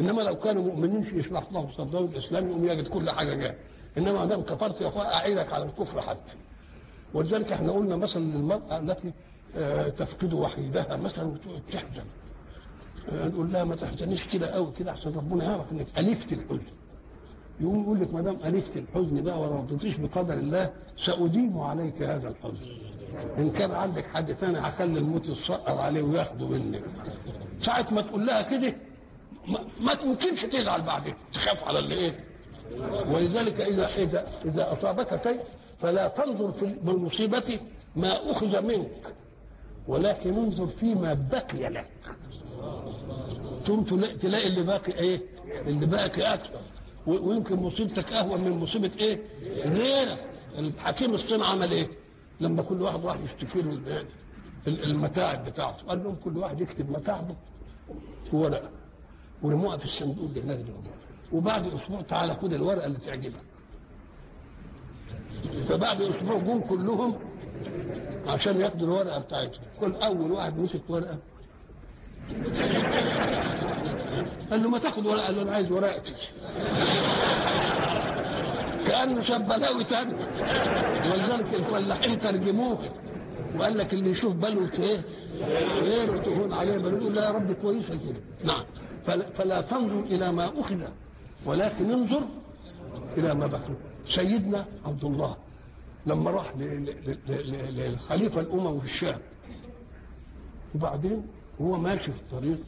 إنما 0.00 0.22
لو 0.22 0.34
كانوا 0.36 0.62
مؤمنين 0.62 1.06
يشرح 1.14 1.44
لهم 1.52 1.68
صدرهم 1.78 2.04
الإسلام 2.04 2.48
يقوم 2.50 2.64
يجد 2.64 2.88
كل 2.88 3.10
حاجة 3.10 3.34
جاية 3.34 3.58
إنما 3.98 4.12
ما 4.12 4.24
دام 4.24 4.40
كفرت 4.42 4.80
يا 4.80 4.88
أخويا 4.88 5.14
أعينك 5.14 5.52
على 5.52 5.64
الكفر 5.64 6.00
حتى. 6.00 6.32
ولذلك 7.14 7.52
إحنا 7.52 7.72
قلنا 7.72 7.96
مثلا 7.96 8.22
للمرأة 8.22 8.78
التي 8.78 9.12
تفقد 9.96 10.32
وحيدها 10.34 10.96
مثلا 10.96 11.24
وتقعد 11.24 11.62
تحزن. 11.72 12.04
آه، 13.08 13.28
نقول 13.28 13.52
لها 13.52 13.64
ما 13.64 13.76
تحزنيش 13.76 14.26
كده 14.26 14.50
قوي 14.50 14.72
كده 14.78 14.92
عشان 14.92 15.14
ربنا 15.14 15.44
يعرف 15.44 15.72
إنك 15.72 15.86
ألفت 15.98 16.32
الحزن. 16.32 16.60
يقوم 17.60 17.82
يقول 17.82 18.00
لك 18.00 18.14
ما 18.14 18.20
دام 18.20 18.36
ألفت 18.44 18.76
الحزن 18.76 19.22
بقى 19.22 19.40
ولا 19.40 19.56
رضيتيش 19.56 19.96
بقدر 19.96 20.34
الله 20.34 20.72
سأديم 20.98 21.58
عليك 21.58 22.02
هذا 22.02 22.28
الحزن. 22.28 22.66
إن 23.38 23.50
كان 23.50 23.70
عندك 23.70 24.06
حد 24.06 24.34
تاني 24.36 24.58
هخلي 24.58 24.98
الموت 24.98 25.28
يتسقر 25.28 25.78
عليه 25.78 26.02
وياخده 26.02 26.48
منك. 26.48 26.82
ساعة 27.60 27.86
ما 27.92 28.00
تقول 28.00 28.26
لها 28.26 28.42
كده 28.42 28.74
ما, 29.48 29.58
ما 29.80 29.94
تمكنش 29.94 30.42
تزعل 30.42 30.82
بعدين 30.82 31.14
تخاف 31.32 31.64
على 31.64 31.78
اللي 31.78 31.94
إيه. 31.94 32.24
ولذلك 33.12 33.60
اذا 33.60 33.86
اذا 33.96 34.26
إذا 34.44 34.72
أصابك 34.72 35.22
شيء 35.22 35.40
فلا 35.80 36.08
تنظر 36.08 36.52
في 36.52 36.64
المصيبة 36.64 37.58
ما 37.96 38.30
أخذ 38.30 38.62
منك. 38.62 39.14
ولكن 39.88 40.34
انظر 40.34 40.66
فيما 40.66 41.14
بقي 41.32 41.68
لك. 41.70 41.90
ثم 43.66 43.82
تلاقي, 44.20 44.46
اللي 44.46 44.62
باقي 44.62 44.92
إيه؟ 44.92 45.20
اللي 45.66 45.86
باقي 45.86 46.34
أكثر 46.34 46.58
ويمكن 47.06 47.56
مصيبتك 47.56 48.12
أهون 48.12 48.40
من 48.40 48.50
مصيبة 48.50 48.90
إيه؟ 48.98 49.20
غيرك. 49.64 50.30
الحكيم 50.58 51.14
الصين 51.14 51.42
عمل 51.42 51.70
إيه؟ 51.72 51.88
لما 52.40 52.62
كل 52.62 52.82
واحد 52.82 53.06
راح 53.06 53.16
يشتكي 53.24 53.62
له 53.62 53.70
ال- 53.72 54.04
ال- 54.66 54.84
المتاعب 54.84 55.44
بتاعته. 55.44 55.86
قال 55.86 56.04
لهم 56.04 56.14
كل 56.14 56.38
واحد 56.38 56.60
يكتب 56.60 56.90
متاعبه 56.90 57.34
في 58.30 58.36
ورقة. 58.36 58.70
ورموها 59.42 59.76
في 59.76 59.84
الصندوق 59.84 60.24
اللي 60.24 60.42
هناك 60.42 60.58
ده 60.58 60.72
وبعد 61.32 61.66
أسبوع 61.74 62.00
تعالى 62.02 62.34
خد 62.34 62.52
الورقة 62.52 62.86
اللي 62.86 62.98
تعجبك. 62.98 63.42
فبعد 65.68 66.02
أسبوع 66.02 66.38
جم 66.38 66.60
كلهم 66.60 67.14
عشان 68.26 68.60
ياخدوا 68.60 68.86
الورقة 68.86 69.18
بتاعتهم 69.18 69.62
كل 69.80 69.92
أول 69.94 70.32
واحد 70.32 70.58
مسك 70.58 70.80
ورقة. 70.88 71.18
قال 74.50 74.62
له 74.62 74.70
ما 74.70 74.78
تاخد 74.78 75.06
ورقة 75.06 75.24
قال 75.24 75.36
له 75.36 75.42
أنا 75.42 75.52
عايز 75.52 75.72
ورقتي. 75.72 76.12
كأنه 78.86 79.22
شاب 79.22 79.48
بلاوي 79.48 79.84
تاني. 79.84 80.14
ولذلك 81.12 81.54
الفلاحين 81.54 82.20
ترجموه. 82.20 82.78
وقال 83.58 83.78
لك 83.78 83.94
اللي 83.94 84.10
يشوف 84.10 84.32
بلوة 84.34 84.70
إيه 84.78 85.02
غيره 85.82 86.18
تهون 86.18 86.52
عليه 86.52 86.78
بل 86.78 86.94
يقول 86.94 87.14
لا 87.14 87.24
يا 87.24 87.30
رب 87.30 87.52
كويسه 87.52 87.88
كده 87.94 88.20
نعم. 88.44 88.64
فلا, 89.06 89.26
فلا 89.26 89.60
تنظر 89.60 90.00
إلى 90.00 90.32
ما 90.32 90.50
أخذ 90.60 90.76
ولكن 91.46 91.90
انظر 91.90 92.22
إلى 93.16 93.34
ما 93.34 93.46
بقي. 93.46 93.74
سيدنا 94.08 94.64
عبد 94.84 95.04
الله. 95.04 95.36
لما 96.06 96.30
راح 96.30 96.52
للخليفة 97.26 98.40
الأموي 98.40 98.80
في 98.80 98.86
الشام. 98.86 99.20
وبعدين 100.74 101.26
هو 101.60 101.76
ماشي 101.76 102.12
في 102.12 102.20
الطريق 102.20 102.60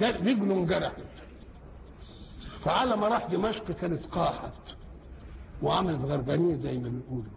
رجله 0.00 0.54
انجرحت. 0.54 1.02
فعلى 2.60 2.96
ما 2.96 3.08
راح 3.08 3.26
دمشق 3.26 3.70
كانت 3.70 4.06
قاحت 4.06 4.52
وعملت 5.62 6.04
غربانيه 6.04 6.56
زي 6.56 6.78
ما 6.78 6.88
بيقولوا. 6.88 7.32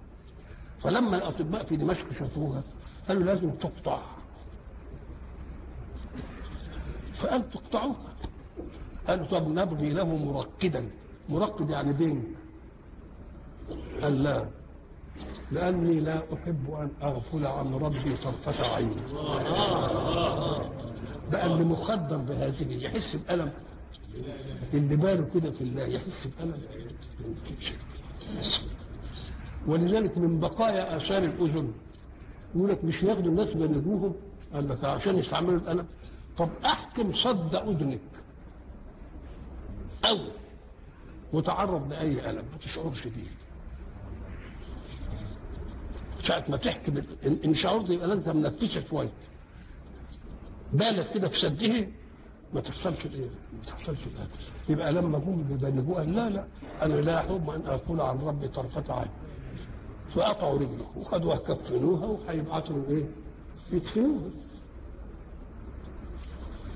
فلما 0.79 1.17
الأطباء 1.17 1.65
في 1.65 1.75
دمشق 1.75 2.13
شافوها 2.19 2.63
قالوا 3.07 3.23
لازم 3.23 3.51
تقطع. 3.51 4.01
فقال 7.13 7.49
تقطعوها. 7.49 8.13
قالوا 9.07 9.25
طب 9.25 9.47
نبغي 9.47 9.89
له 9.89 10.15
مرقدا. 10.25 10.89
مرقد 11.29 11.69
يعني 11.69 11.93
بنج 11.93 12.23
قال 14.01 14.24
لا 14.24 14.45
لأني 15.51 16.00
لا 16.00 16.17
أحب 16.33 16.71
أن 16.71 16.89
أغفل 17.01 17.45
عن 17.47 17.74
ربي 17.74 18.17
طرفة 18.24 18.75
عيني 18.75 19.01
بقى 21.31 21.45
اللي 21.45 21.63
مخدر 21.63 22.17
بهذه 22.17 22.74
يحس 22.83 23.15
بألم. 23.15 23.51
اللي 24.74 24.95
باله 24.95 25.27
كده 25.33 25.51
في 25.51 25.62
الله 25.62 25.83
يحس 25.88 26.27
بألم. 26.39 26.62
ولذلك 29.67 30.17
من 30.17 30.39
بقايا 30.39 30.97
آثار 30.97 31.24
الأذن 31.24 31.71
يقول 32.55 32.69
لك 32.69 32.83
مش 32.83 33.03
ياخدوا 33.03 33.31
الناس 33.31 33.47
بينجوهم 33.53 34.15
قال 34.53 34.69
لك 34.69 34.83
عشان 34.83 35.17
يستعملوا 35.17 35.57
الألم. 35.59 35.86
طب 36.38 36.50
أحكم 36.65 37.13
صد 37.13 37.55
أذنك. 37.55 38.00
أوي. 40.05 40.31
وتعرض 41.33 41.89
لأي 41.89 42.29
ألم 42.29 42.45
ما 42.51 42.57
تشعرش 42.62 43.07
بيه. 43.07 43.47
ساعة 46.27 46.46
ما 46.50 46.57
تحكي 46.57 46.91
إن- 46.91 47.46
إن 47.46 47.53
شعرت 47.53 47.89
يبقى 47.89 48.07
لازم 48.07 48.38
منفسة 48.38 48.84
شوية. 48.89 49.12
بالت 50.74 51.13
كده 51.13 51.27
في 51.29 51.39
سده 51.39 51.88
ما 52.53 52.62
تحصلش 52.62 53.05
الايه؟ 53.05 53.29
ما 53.53 53.63
تحصلش 53.67 54.00
الآن 54.07 54.27
يبقى 54.69 54.93
لما 54.93 55.17
جم 55.19 55.43
بيبلغوه 55.43 55.98
قال 55.98 56.15
لا 56.15 56.29
لا 56.29 56.48
أنا 56.81 56.93
لا 56.96 57.17
أحب 57.19 57.50
أن 57.50 57.62
أقول 57.65 58.01
عن 58.01 58.17
ربي 58.19 58.48
طرفة 58.48 58.93
عين. 58.93 59.07
فقطعوا 60.12 60.57
رجله 60.60 60.86
وخدوها 60.98 61.38
كفنوها 61.38 62.05
وهيبعتوا 62.05 62.84
إيه؟ 62.89 63.05
يدفنوها. 63.72 64.29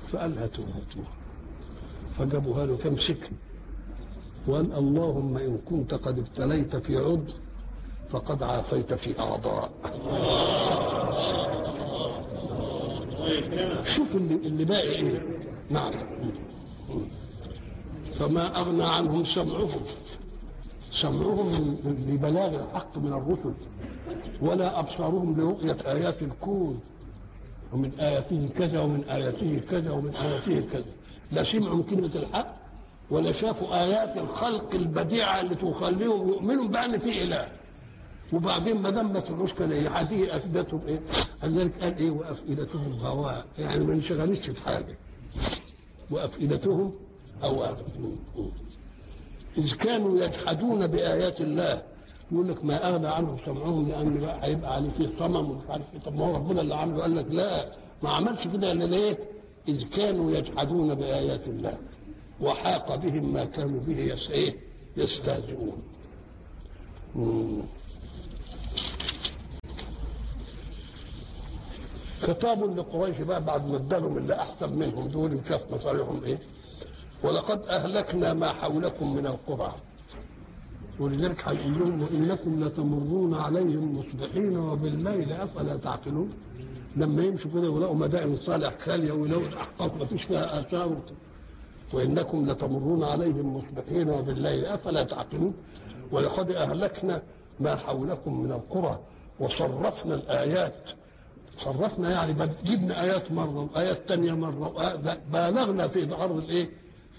فقال 0.08 0.38
هاتوها 0.38 0.68
هاتوها. 0.68 1.12
فجابوها 2.18 2.66
له 2.66 2.76
فامسكها. 2.76 3.30
وقال 4.46 4.72
اللهم 4.72 5.36
إن 5.38 5.58
كنت 5.58 5.94
قد 5.94 6.18
ابتليت 6.18 6.76
في 6.76 6.96
عضو 6.96 7.32
فقد 8.12 8.42
عافيت 8.42 8.94
في 8.94 9.20
أعضاء. 9.20 9.70
شوف 13.84 14.16
اللي 14.16 14.34
اللي 14.34 14.64
باقي 14.64 14.88
إيه؟ 14.88 15.22
نعم. 15.70 15.92
فما 18.18 18.60
أغنى 18.60 18.84
عنهم 18.84 19.24
سمعهم. 19.24 19.82
سمعهم 20.90 21.76
لبلاغ 22.08 22.54
الحق 22.54 22.98
من 22.98 23.12
الرسل. 23.12 23.54
ولا 24.42 24.78
أبصارهم 24.78 25.40
لرؤية 25.40 25.76
آيات 25.86 26.22
الكون. 26.22 26.80
ومن 27.72 27.92
آياته 28.00 28.48
كذا 28.58 28.80
ومن 28.80 29.04
آياته 29.04 29.60
كذا 29.70 29.90
ومن 29.90 30.14
آياته 30.14 30.68
كذا. 30.72 30.92
لا 31.32 31.42
سمعوا 31.42 31.82
كلمة 31.82 32.10
الحق 32.14 32.54
ولا 33.10 33.32
شافوا 33.32 33.82
آيات 33.82 34.16
الخلق 34.16 34.74
البديعة 34.74 35.40
اللي 35.40 35.54
تخليهم 35.54 36.28
يؤمنوا 36.28 36.68
بأن 36.68 36.98
في 36.98 37.22
إله. 37.22 37.61
وبعدين 38.32 38.82
ما 38.82 38.90
دام 38.90 39.12
ما 39.12 39.20
سمعوش 39.20 39.52
كده 39.52 39.74
إيه؟ 39.74 39.88
هذه 40.00 40.36
افئدتهم 40.36 40.80
إيه؟ 40.88 41.00
لذلك 41.42 41.82
قال 41.82 41.96
إيه؟ 41.98 42.10
وافئدتهم 42.10 42.92
هواء 43.00 43.46
يعني 43.58 43.84
ما 43.84 43.92
انشغلتش 43.94 44.50
في 44.50 44.62
حاجة 44.62 44.96
وافئدتهم 46.10 46.92
هواء 47.42 47.76
إذ 49.58 49.74
كانوا 49.74 50.18
يجحدون 50.24 50.86
بآيات 50.86 51.40
الله. 51.40 51.82
يقول 52.32 52.48
لك 52.48 52.64
ما 52.64 52.88
أغنى 52.88 53.08
عنهم 53.08 53.36
سمعهم 53.46 53.88
لأن 53.88 54.20
بقى 54.20 54.38
هيبقى 54.46 54.74
عليه 54.74 54.90
فيه 54.90 55.08
صمم 55.18 55.50
ومش 55.50 55.62
عارف 55.68 55.94
إيه. 55.94 56.00
طب 56.00 56.16
ما 56.18 56.26
هو 56.26 56.36
ربنا 56.36 56.60
اللي 56.60 56.74
عمله 56.74 57.00
قال 57.02 57.16
لك 57.16 57.26
لا 57.30 57.66
ما 58.02 58.10
عملش 58.10 58.46
كده. 58.48 58.72
إلا 58.72 58.84
ليه؟ 58.84 59.18
إذ 59.68 59.82
كانوا 59.88 60.30
يجحدون 60.32 60.94
بآيات 60.94 61.48
الله. 61.48 61.78
وحاق 62.40 62.94
بهم 62.94 63.32
ما 63.32 63.44
كانوا 63.44 63.80
به 63.80 64.16
إيه؟ 64.30 64.56
يستهزئون. 64.96 65.82
خطاب 72.32 72.78
لقريش 72.78 73.20
بقى 73.20 73.44
بعد 73.44 73.66
ما 73.70 73.76
ادالهم 73.76 74.18
اللي 74.18 74.34
أحسن 74.34 74.72
منهم 74.78 75.08
دول 75.08 75.34
وشاف 75.34 75.72
مصالحهم 75.72 76.24
إيه؟ 76.24 76.38
ولقد 77.24 77.66
أهلكنا 77.66 78.34
ما 78.34 78.52
حولكم 78.52 79.14
من 79.16 79.26
القرى. 79.26 79.72
ولذلك 81.00 81.48
هيقول 81.48 81.78
لهم 81.78 82.02
وإنكم 82.02 82.60
لتمرون 82.64 83.34
عليهم 83.34 83.98
مصبحين 83.98 84.56
وبالليل 84.56 85.32
أفلا 85.32 85.76
تعقلون. 85.76 86.30
لما 86.96 87.22
يمشوا 87.22 87.50
كده 87.54 87.70
ويلاقوا 87.70 87.96
مدائن 87.96 88.36
صالح 88.36 88.78
خالية 88.78 89.12
ويلاقوا 89.12 89.46
الأحقاف 89.46 89.96
ما 90.00 90.04
فيش 90.06 90.22
فيها 90.22 90.60
آثار. 90.60 90.96
وإنكم 91.92 92.50
لتمرون 92.50 93.04
عليهم 93.04 93.56
مصبحين 93.56 94.10
وبالليل 94.10 94.64
أفلا 94.66 95.04
تعقلون. 95.04 95.54
ولقد 96.12 96.50
أهلكنا 96.50 97.22
ما 97.60 97.76
حولكم 97.76 98.40
من 98.42 98.52
القرى 98.52 99.00
وصرفنا 99.40 100.14
الآيات 100.14 100.90
صرفنا 101.58 102.10
يعني 102.10 102.48
جبنا 102.64 103.02
آيات 103.02 103.32
مرة 103.32 103.68
وآيات 103.74 104.08
تانية 104.08 104.32
مرة 104.32 104.94
بالغنا 105.32 105.88
في 105.88 106.14
عرض 106.14 106.36
الإيه؟ 106.36 106.70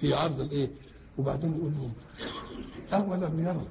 في 0.01 0.13
عرض 0.13 0.39
الإيه؟ 0.41 0.69
وبعدين 1.17 1.53
يقول 1.55 1.71
لهم 1.71 1.93
اولم 2.93 3.39
يروا 3.39 3.61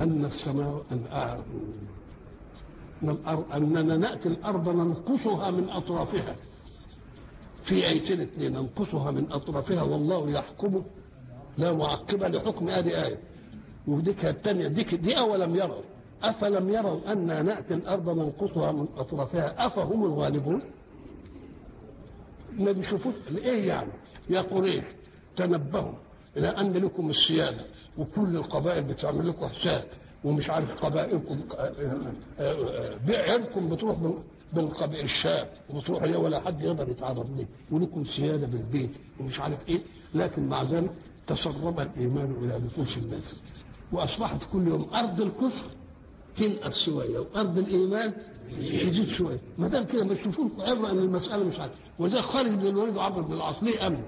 أن 0.00 0.24
السماء 0.24 0.82
أن 0.92 1.40
الأرض 3.02 3.44
أننا 3.54 3.96
نأتي 3.96 4.28
الأرض 4.28 4.68
ننقصها 4.68 5.50
من 5.50 5.68
أطرافها 5.70 6.36
في 7.64 7.88
ايتين 7.88 8.20
اثنين 8.20 8.52
ننقصها 8.52 9.10
من 9.10 9.32
أطرافها 9.32 9.82
والله 9.82 10.30
يحكم 10.30 10.82
لا 11.58 11.72
معقب 11.72 12.22
لحكم 12.22 12.68
ادي 12.68 13.04
آية 13.04 13.20
وديك 13.86 14.24
الثانية 14.26 14.68
ديك 14.68 14.94
دي 14.94 15.18
أولم 15.18 15.54
يروا 15.54 15.82
أفلم 16.22 16.68
يروا 16.68 17.12
أنا 17.12 17.42
نأتي 17.42 17.74
الأرض 17.74 18.10
ننقصها 18.10 18.72
من 18.72 18.86
أطرافها؟ 18.98 19.66
أفهم 19.66 20.04
الغالبون؟ 20.04 20.62
ما 22.58 22.72
بيشوفوش 22.72 23.14
إيه 23.38 23.68
يعني؟ 23.68 23.90
يا 24.30 24.40
قريش 24.40 24.84
تنبهوا 25.36 25.92
إلى 26.36 26.48
أن 26.48 26.72
لكم 26.72 27.10
السيادة 27.10 27.64
وكل 27.98 28.36
القبائل 28.36 28.84
بتعمل 28.84 29.28
لكم 29.28 29.46
حساب 29.46 29.84
ومش 30.24 30.50
عارف 30.50 30.84
قبائلكم 30.84 31.36
بعيركم 33.08 33.68
بتروح 33.68 33.96
بالقبائل 34.52 35.04
الشاب 35.04 35.48
وبتروح 35.70 36.02
ليه؟ 36.02 36.16
ولا 36.16 36.40
حد 36.40 36.62
يقدر 36.62 36.88
يتعرض 36.88 37.36
ليه؟ 37.36 37.46
ولكم 37.70 38.04
سيادة 38.04 38.46
بالبيت 38.46 38.90
ومش 39.20 39.40
عارف 39.40 39.68
إيه. 39.68 39.80
لكن 40.14 40.48
مع 40.48 40.62
ذلك 40.62 40.90
تسرب 41.26 41.80
الإيمان 41.80 42.30
إلى 42.44 42.58
نفوس 42.58 42.96
الناس. 42.96 43.36
وأصبحت 43.92 44.44
كل 44.52 44.68
يوم 44.68 44.90
أرض 44.94 45.20
الكفر 45.20 45.66
تنقص 46.38 46.78
شوية. 46.78 47.18
وأرض 47.18 47.58
الإيمان 47.58 48.12
تزيد 48.50 49.08
شوية. 49.08 49.38
ما 49.58 49.68
دام 49.68 49.84
كده 49.84 50.04
بتشوفوا 50.04 50.44
لكم 50.44 50.62
عبرة 50.62 50.90
أن 50.90 50.98
المسألة 50.98 51.44
مش 51.44 51.60
عارف. 51.60 51.72
وزي 51.98 52.22
خالد 52.22 52.60
بن 52.60 52.66
الوليد 52.66 52.96
وعمرو 52.96 53.22
بن 53.22 53.32
العاص. 53.32 53.62
ليه 53.62 53.86
امن؟ 53.86 54.02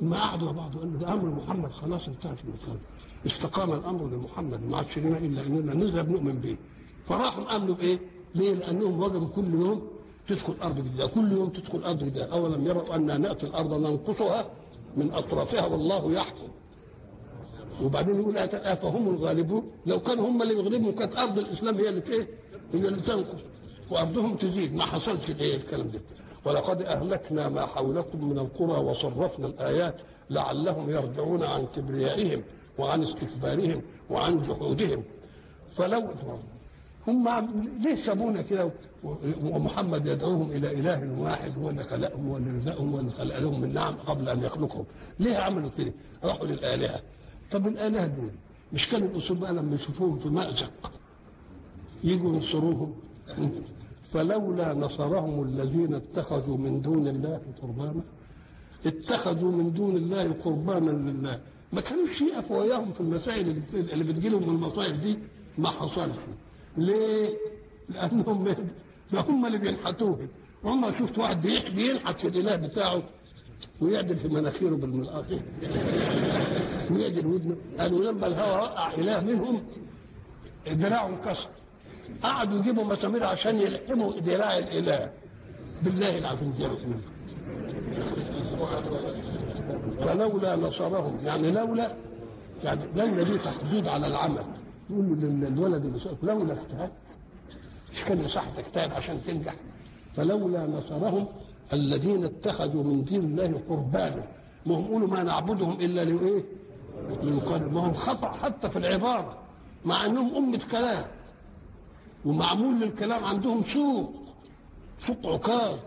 ما 0.00 0.16
قعدوا 0.16 0.46
مع 0.46 0.52
بعض 0.52 0.76
قالوا 0.76 0.98
ده 0.98 1.12
أمر 1.12 1.28
محمد 1.28 1.70
خلاص 1.70 2.08
انتهت 2.08 2.38
المسألة. 2.44 2.80
استقام 3.26 3.72
الأمر 3.72 4.06
لمحمد. 4.06 4.62
ما 4.70 4.76
عادش 4.76 4.98
لنا 4.98 5.18
إلا 5.18 5.46
أننا 5.46 5.74
نذهب 5.74 6.10
نؤمن 6.10 6.32
به. 6.32 6.56
فراحوا 7.06 7.56
امنوا 7.56 7.74
بإيه؟ 7.74 7.98
ليه؟ 8.34 8.54
لأنهم 8.54 9.00
وجدوا 9.02 9.28
كل 9.28 9.54
يوم 9.54 9.88
تدخل 10.28 10.54
أرض 10.62 10.76
جديدة. 10.76 11.06
كل 11.06 11.32
يوم 11.32 11.48
تدخل 11.48 11.84
أرض 11.84 11.98
جديدة. 11.98 12.24
أولم 12.24 12.66
يروا 12.66 12.96
أنا 12.96 13.18
نأتي 13.18 13.46
الأرض 13.46 13.74
ننقصها 13.74 14.50
من 14.96 15.10
أطرافها 15.10 15.66
والله 15.66 16.12
يحكم. 16.12 16.48
وبعدين 17.82 18.20
يقول 18.20 18.36
افهم 18.36 19.08
الغالبون. 19.14 19.70
لو 19.86 20.00
كانوا 20.00 20.28
هم 20.28 20.42
اللي 20.42 20.54
بيغلبوا 20.54 20.92
كانت 20.92 21.16
أرض 21.16 21.38
الإسلام 21.38 21.74
هي 21.74 21.88
اللي 21.88 22.02
إيه؟ 22.10 22.28
هي 22.72 22.88
اللي 22.88 23.00
تنقص 23.00 23.40
وأرضهم 23.90 24.36
تزيد. 24.36 24.74
ما 24.74 24.86
حصلش 24.86 25.30
الايه 25.30 25.56
الكلام 25.56 25.88
ده. 25.88 26.00
ولقد 26.44 26.82
أهلكنا 26.82 27.48
ما 27.48 27.66
حولكم 27.66 28.24
من 28.30 28.38
القرى 28.38 28.84
وصرفنا 28.84 29.46
الآيات 29.46 30.00
لعلهم 30.30 30.90
يرجعون 30.90 31.42
عن 31.42 31.66
كبريائهم 31.76 32.42
وعن 32.78 33.02
استكبارهم 33.02 33.82
وعن 34.10 34.42
جحودهم. 34.42 35.02
فلو 35.76 36.08
هم 37.08 37.28
ليه 37.82 37.94
سابونا 37.94 38.42
كده؟ 38.42 38.70
ومحمد 39.42 40.06
يدعوهم 40.06 40.50
إلى 40.50 40.70
إله 40.72 41.20
واحد 41.20 41.58
هو 41.58 41.70
اللي 41.70 41.84
خلقهم 41.84 42.28
هو 42.28 42.36
اللي 42.36 42.58
رزقهم 42.58 42.92
هو 42.92 43.00
اللي 43.00 43.10
خلق 43.10 43.38
لهم 43.38 43.60
من 43.60 43.74
نعم 43.74 43.94
قبل 43.94 44.28
أن 44.28 44.42
يخلقهم. 44.42 44.84
ليه 45.18 45.36
عملوا 45.36 45.70
كده؟ 45.78 45.92
راحوا 46.24 46.46
للآلهة. 46.46 47.00
طب 47.50 47.66
الآلهة 47.66 48.06
دول 48.06 48.30
مش 48.72 48.88
كان 48.88 49.02
الأصول 49.02 49.36
بقى 49.36 49.52
لما 49.52 49.74
يشوفوهم 49.74 50.18
في 50.18 50.28
مأزق. 50.28 50.92
يجوا 52.04 52.34
ينصروهم. 52.34 52.94
فلولا 54.12 54.74
نصرهم 54.74 55.42
الذين 55.42 55.94
اتخذوا 55.94 56.56
من 56.56 56.80
دون 56.82 57.08
الله 57.08 57.40
قربانا 57.62 58.02
اتخذوا 58.86 59.52
من 59.52 59.72
دون 59.72 59.96
الله 59.96 60.32
قربانا 60.32 60.90
لله. 60.90 61.40
ما 61.72 61.80
كانوش 61.80 62.20
يقفوا 62.20 62.60
وياهم 62.60 62.92
في 62.92 63.00
المسائل 63.00 63.62
اللي 63.74 64.04
بتجي 64.04 64.28
لهم 64.28 64.42
من 64.42 64.54
المصائب 64.54 64.98
دي. 64.98 65.18
ما 65.58 65.68
حصلش. 65.68 66.16
ليه؟ 66.76 67.30
لأنهم 67.88 68.44
ده 69.12 69.20
هم 69.20 69.46
اللي 69.46 69.58
بينحتوه 69.58 70.28
عمرك 70.64 70.96
شفت 70.96 71.18
واحد 71.18 71.42
بينحت 71.74 72.20
في 72.20 72.28
الإله 72.28 72.56
بتاعه 72.56 73.02
ويعدل 73.80 74.16
في 74.18 74.28
مناخيره 74.28 74.74
بالملقاط 74.74 75.24
ويعدل 76.92 77.26
ودنه 77.26 77.56
قالوا 77.78 78.12
لما 78.12 78.26
الهوى 78.26 78.62
وقع 78.62 78.94
إله 78.94 79.20
منهم 79.20 79.62
دراعه 80.66 81.08
انكسر. 81.08 81.48
قعدوا 82.22 82.58
يجيبوا 82.58 82.84
مسامير 82.84 83.24
عشان 83.24 83.58
يلحموا 83.58 84.20
دراع 84.20 84.58
الإله. 84.58 85.10
بالله 85.82 86.18
العظيم 86.18 86.52
دي 86.52 86.66
فلولا 90.00 90.56
نصرهم 90.56 91.18
يعني 91.24 91.50
لولا 91.50 91.94
يعني 92.64 92.80
لولا 92.96 93.22
دي 93.22 93.38
تحديد 93.38 93.88
على 93.88 94.06
العمل. 94.06 94.44
يقول 94.90 95.06
له 95.06 95.48
للولد 95.48 95.84
اللي 95.84 95.98
لولا 96.22 96.52
اجتهدت 96.52 96.90
مش 97.92 98.04
كان 98.04 98.28
صح 98.28 98.44
تجتهد 98.56 98.92
عشان 98.92 99.22
تنجح. 99.26 99.54
فلولا 100.16 100.66
نصرهم 100.66 101.26
الذين 101.72 102.24
اتخذوا 102.24 102.84
من 102.84 103.04
دين 103.04 103.20
الله 103.20 103.60
قربانا. 103.68 104.24
ما 104.66 104.74
هم 104.78 104.86
قولوا 104.86 105.08
ما 105.08 105.22
نعبدهم 105.22 105.80
إلا 105.80 106.04
لإيه؟ 106.04 106.44
ما 107.72 107.80
هم 107.86 107.92
خطأ 107.94 108.28
حتى 108.28 108.70
في 108.70 108.78
العبارة 108.78 109.38
مع 109.84 110.06
أنهم 110.06 110.36
أمة 110.36 110.60
كلام 110.70 111.06
ومعمول 112.24 112.80
للكلام 112.80 113.24
عندهم 113.24 113.62
سوق 113.64 114.12
سوق 114.98 115.26
عكاظ 115.26 115.78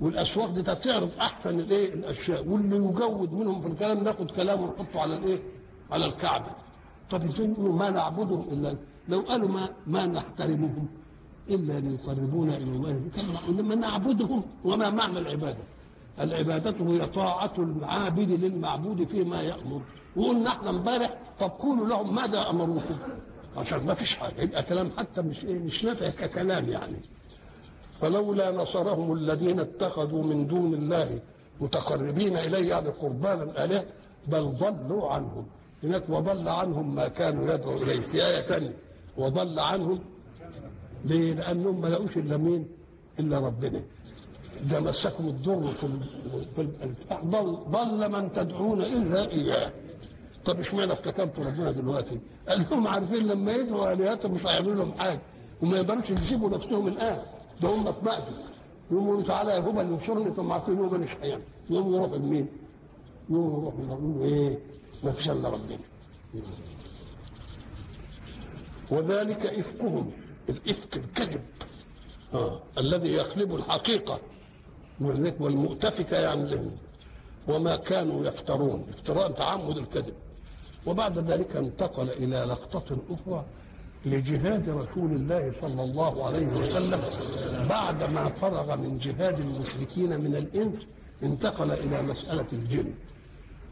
والأسواق 0.00 0.50
دي 0.50 0.62
تعرض 0.62 1.10
أحسن 1.20 1.60
الإيه؟ 1.60 1.94
الأشياء 1.94 2.48
واللي 2.48 2.76
يجود 2.76 3.34
منهم 3.34 3.60
في 3.60 3.68
الكلام 3.68 4.04
ناخد 4.04 4.30
كلامه 4.30 4.62
ونحطه 4.62 5.00
على 5.00 5.16
الإيه؟ 5.16 5.38
على 5.90 6.06
الكعبة. 6.06 6.50
طب 7.10 7.24
يقولوا 7.24 7.72
ما 7.72 7.90
نعبدهم 7.90 8.44
إلا 8.52 8.74
لو 9.08 9.20
قالوا 9.20 9.48
ما 9.48 9.68
ما 9.86 10.06
نحترمهم 10.06 10.88
إلا 11.50 11.80
ليقربونا 11.80 12.56
إلى 12.56 12.64
الله. 12.70 13.00
إنما 13.48 13.74
نعبدهم 13.74 14.42
وما 14.64 14.90
معنى 14.90 15.18
العبادة؟ 15.18 15.62
العبادة 16.20 16.74
هي 16.86 17.06
طاعة 17.06 17.52
العابد 17.58 18.30
للمعبود 18.30 19.04
فيما 19.04 19.42
يأمر. 19.42 19.80
وقلنا 20.16 20.48
إحنا 20.50 20.70
امبارح 20.70 21.18
طب 21.40 21.50
قولوا 21.50 21.86
لهم 21.86 22.14
ماذا 22.14 22.50
أمروكم؟ 22.50 22.94
عشان 23.56 23.86
ما 23.86 23.94
فيش 23.94 24.14
حاجة 24.16 24.40
يبقى 24.40 24.62
كلام 24.62 24.90
حتى 24.98 25.22
مش 25.22 25.44
إيه 25.44 25.58
مش 25.58 25.84
نافع 25.84 26.08
ككلام 26.08 26.68
يعني. 26.68 26.96
فلولا 28.00 28.50
نصرهم 28.50 29.12
الذين 29.12 29.60
اتخذوا 29.60 30.22
من 30.24 30.46
دون 30.46 30.74
الله 30.74 31.20
متقربين 31.60 32.36
إليه 32.36 32.68
يعني 32.70 32.88
قربانا 32.88 33.64
آلهة 33.64 33.84
بل 34.26 34.42
ضلوا 34.56 35.08
عنهم. 35.12 35.46
هناك 35.82 36.02
وضل 36.08 36.48
عنهم 36.48 36.94
ما 36.94 37.08
كانوا 37.08 37.54
يدعو 37.54 37.76
إليه. 37.76 38.00
في 38.00 38.26
آية 38.26 38.42
ثانية 38.42 38.74
وضل 39.16 39.58
عنهم 39.58 40.00
ليه؟ 41.04 41.34
لأنهم 41.34 41.80
ما 41.80 41.88
لقوش 41.88 42.16
إلا 42.16 42.36
مين؟ 42.36 42.68
إلا 43.18 43.38
ربنا. 43.38 43.82
إذا 44.62 44.80
مسكم 44.80 45.28
الضر 45.28 45.60
في 46.56 46.68
ضل 47.70 48.12
من 48.12 48.32
تدعون 48.32 48.82
إلا 48.82 49.30
إياه. 49.30 49.72
طب 50.44 50.60
اشمعنى 50.60 50.92
افتكرتوا 50.92 51.44
ربنا 51.44 51.70
دلوقتي؟ 51.70 52.20
قال 52.48 52.66
لهم 52.70 52.86
عارفين 52.88 53.26
لما 53.26 53.52
يدعوا 53.52 53.92
آلهتهم 53.92 54.32
مش 54.32 54.46
هيعملوا 54.46 54.74
لهم 54.74 54.92
حاجة 54.92 55.20
وما 55.62 55.76
يقدروش 55.76 56.10
يجيبوا 56.10 56.50
نفسهم 56.50 56.86
الآن 56.88 57.18
ده 57.62 57.68
هم 57.68 57.86
اتبعتوا. 57.86 58.34
يقوموا 58.90 59.22
تعالى 59.22 59.50
يا 59.50 59.58
هبل 59.58 59.80
انصرني 59.80 60.30
طب 60.30 60.52
عارفين 60.52 60.78
هبل 60.78 61.00
مش 61.00 61.16
هيعمل. 61.22 61.42
يقوموا 61.70 61.96
يروحوا 61.96 62.16
لمين؟ 62.16 62.46
يقوموا 63.30 63.60
يروحوا 63.60 63.84
يقولوا 63.84 64.24
إيه؟ 64.24 64.58
ما 65.04 65.12
فيش 65.12 65.30
إلا 65.30 65.48
ربنا. 65.48 65.78
وذلك 68.90 69.46
إفكهم. 69.46 70.10
الإفك 70.48 70.96
الكذب. 70.96 71.40
آه. 72.34 72.60
الذي 72.78 73.12
يخلب 73.12 73.54
الحقيقة. 73.54 74.20
والمؤتفكة 75.40 76.16
يعني 76.16 76.50
لهم. 76.50 76.70
وما 77.48 77.76
كانوا 77.76 78.26
يفترون. 78.26 78.86
افتراء 78.90 79.30
تعمد 79.30 79.76
الكذب. 79.78 80.14
وبعد 80.86 81.18
ذلك 81.18 81.56
انتقل 81.56 82.10
إلى 82.10 82.36
لقطة 82.36 82.96
أخرى 83.10 83.44
لجهاد 84.06 84.68
رسول 84.68 85.12
الله 85.12 85.52
صلى 85.60 85.82
الله 85.82 86.26
عليه 86.26 86.46
وسلم 86.46 87.00
بعدما 87.68 88.28
فرغ 88.28 88.76
من 88.76 88.98
جهاد 88.98 89.40
المشركين 89.40 90.20
من 90.20 90.36
الإنس 90.36 90.74
انتقل 91.22 91.72
إلى 91.72 92.02
مسألة 92.02 92.46
الجن. 92.52 92.92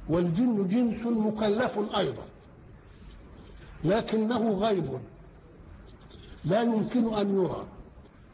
والجن 0.09 0.69
جنس 0.69 1.07
مكلف 1.07 1.79
أيضا 1.97 2.23
لكنه 3.85 4.51
غيب 4.53 4.99
لا 6.45 6.63
يمكن 6.63 7.15
أن 7.15 7.37
يرى. 7.37 7.65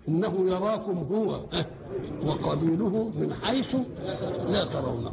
إنه 0.08 0.50
يراكم 0.50 0.98
هو 0.98 1.40
وقبيله 2.26 3.12
من 3.16 3.34
حيث 3.42 3.76
لا 4.48 4.64
ترونه. 4.64 5.12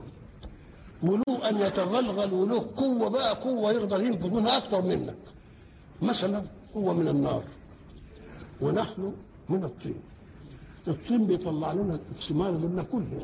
وله 1.04 1.50
أن 1.50 1.58
يتغلغل 1.58 2.34
وله 2.34 2.70
قوة 2.78 3.10
بقى 3.10 3.36
قوة 3.36 3.72
يقدر 3.72 4.02
ينفذ 4.02 4.30
منها 4.30 4.58
أكثر 4.58 4.82
منك. 4.82 5.18
مثلا 6.02 6.44
هو 6.78 6.94
من 6.94 7.08
النار. 7.08 7.44
ونحن 8.62 9.14
من 9.50 9.64
الطين. 9.64 10.02
الطين 10.88 11.28
بيطلع 11.28 11.74
لنا 11.74 12.00
الثمار 12.12 12.50
اللي 12.50 12.68
بناكلها 12.68 13.24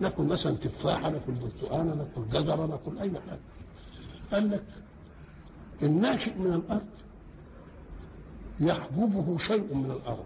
ناكل 0.00 0.22
مثلا 0.24 0.56
تفاحة 0.56 1.10
ناكل 1.10 1.32
برتقانة 1.32 1.94
ناكل 1.94 2.28
جزرة 2.28 2.66
ناكل 2.66 2.98
أي 2.98 3.10
حاجة. 3.10 3.40
قال 4.32 4.50
لك 4.50 4.64
الناشئ 5.82 6.34
من 6.34 6.52
الأرض 6.52 6.86
يحجبه 8.60 9.38
شيء 9.38 9.74
من 9.74 9.90
الأرض. 9.90 10.24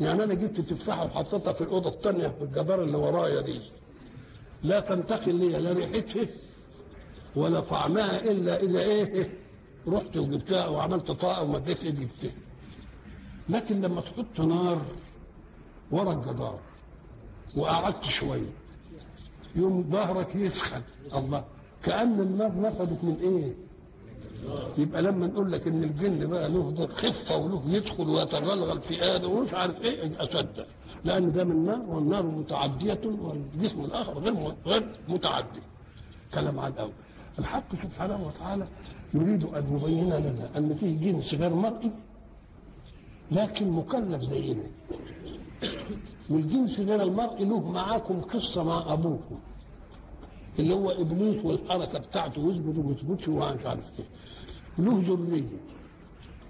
يعني 0.00 0.24
أنا 0.24 0.34
جبت 0.34 0.60
تفاحة 0.60 1.04
وحطيتها 1.04 1.52
في 1.52 1.60
الأوضة 1.60 1.90
الثانية 1.90 2.28
في 2.28 2.44
الجدار 2.44 2.82
اللي 2.82 2.96
ورايا 2.96 3.40
دي. 3.40 3.60
لا 4.64 4.80
تنتقل 4.80 5.34
لي 5.34 5.48
لا 5.48 5.72
ريحتها 5.72 6.26
ولا 7.36 7.60
طعمها 7.60 8.20
إلا 8.30 8.62
إذا 8.62 8.80
إيه 8.80 9.28
رحت 9.88 10.16
وجبتها 10.16 10.66
وعملت 10.68 11.10
طاقة 11.10 11.42
ومديت 11.42 11.84
إيدي 11.84 12.06
فيها 12.06 12.32
لكن 13.48 13.80
لما 13.80 14.00
تحط 14.00 14.40
نار 14.40 14.82
ورا 15.90 16.12
الجدار 16.12 16.58
وقعدت 17.56 18.04
شوية 18.04 18.52
يوم 19.56 19.90
ظهرك 19.90 20.34
يسخن 20.36 20.82
الله 21.16 21.44
كأن 21.82 22.20
النار 22.20 22.60
نفدت 22.60 23.04
من 23.04 23.16
إيه؟ 23.20 23.52
يبقى 24.78 25.02
لما 25.02 25.26
نقول 25.26 25.52
لك 25.52 25.68
إن 25.68 25.82
الجن 25.82 26.26
بقى 26.26 26.48
له 26.48 26.86
خفة 26.86 27.36
وله 27.36 27.62
يدخل 27.66 28.08
ويتغلغل 28.08 28.80
في 28.80 29.02
آدم 29.04 29.30
ومش 29.30 29.54
عارف 29.54 29.80
إيه 29.82 30.22
اصدق 30.22 30.66
لأن 31.04 31.32
ده 31.32 31.44
من 31.44 31.64
نار 31.64 31.80
والنار 31.88 32.26
متعدية 32.26 33.00
والجسم 33.04 33.80
الآخر 33.84 34.18
غير 34.18 34.54
غير 34.66 34.86
متعدي. 35.08 35.60
كلام 36.34 36.58
على 36.60 36.74
الأول 36.74 36.90
الحق 37.38 37.74
سبحانه 37.82 38.26
وتعالى 38.26 38.66
يريد 39.14 39.44
أن 39.44 39.76
يبين 39.76 40.08
لنا 40.08 40.48
أن 40.56 40.74
فيه 40.80 41.12
جنس 41.12 41.34
غير 41.34 41.54
مرئي 41.54 41.90
لكن 43.30 43.70
مكلف 43.70 44.22
زينا. 44.22 44.62
والجنس 46.30 46.80
غير 46.80 47.02
المرئي 47.02 47.44
له 47.44 47.70
معاكم 47.70 48.20
قصة 48.20 48.62
مع 48.64 48.92
أبوكم. 48.92 49.38
اللي 50.58 50.74
هو 50.74 50.90
إبليس 50.90 51.44
والحركة 51.44 51.98
بتاعته 51.98 52.40
يثبت 52.50 52.78
وما 52.78 52.92
يثبتش 52.92 53.28
ومش 53.28 53.66
عارف 53.66 53.90
إيه. 53.98 54.04
له 54.78 55.02
ذريه 55.06 55.48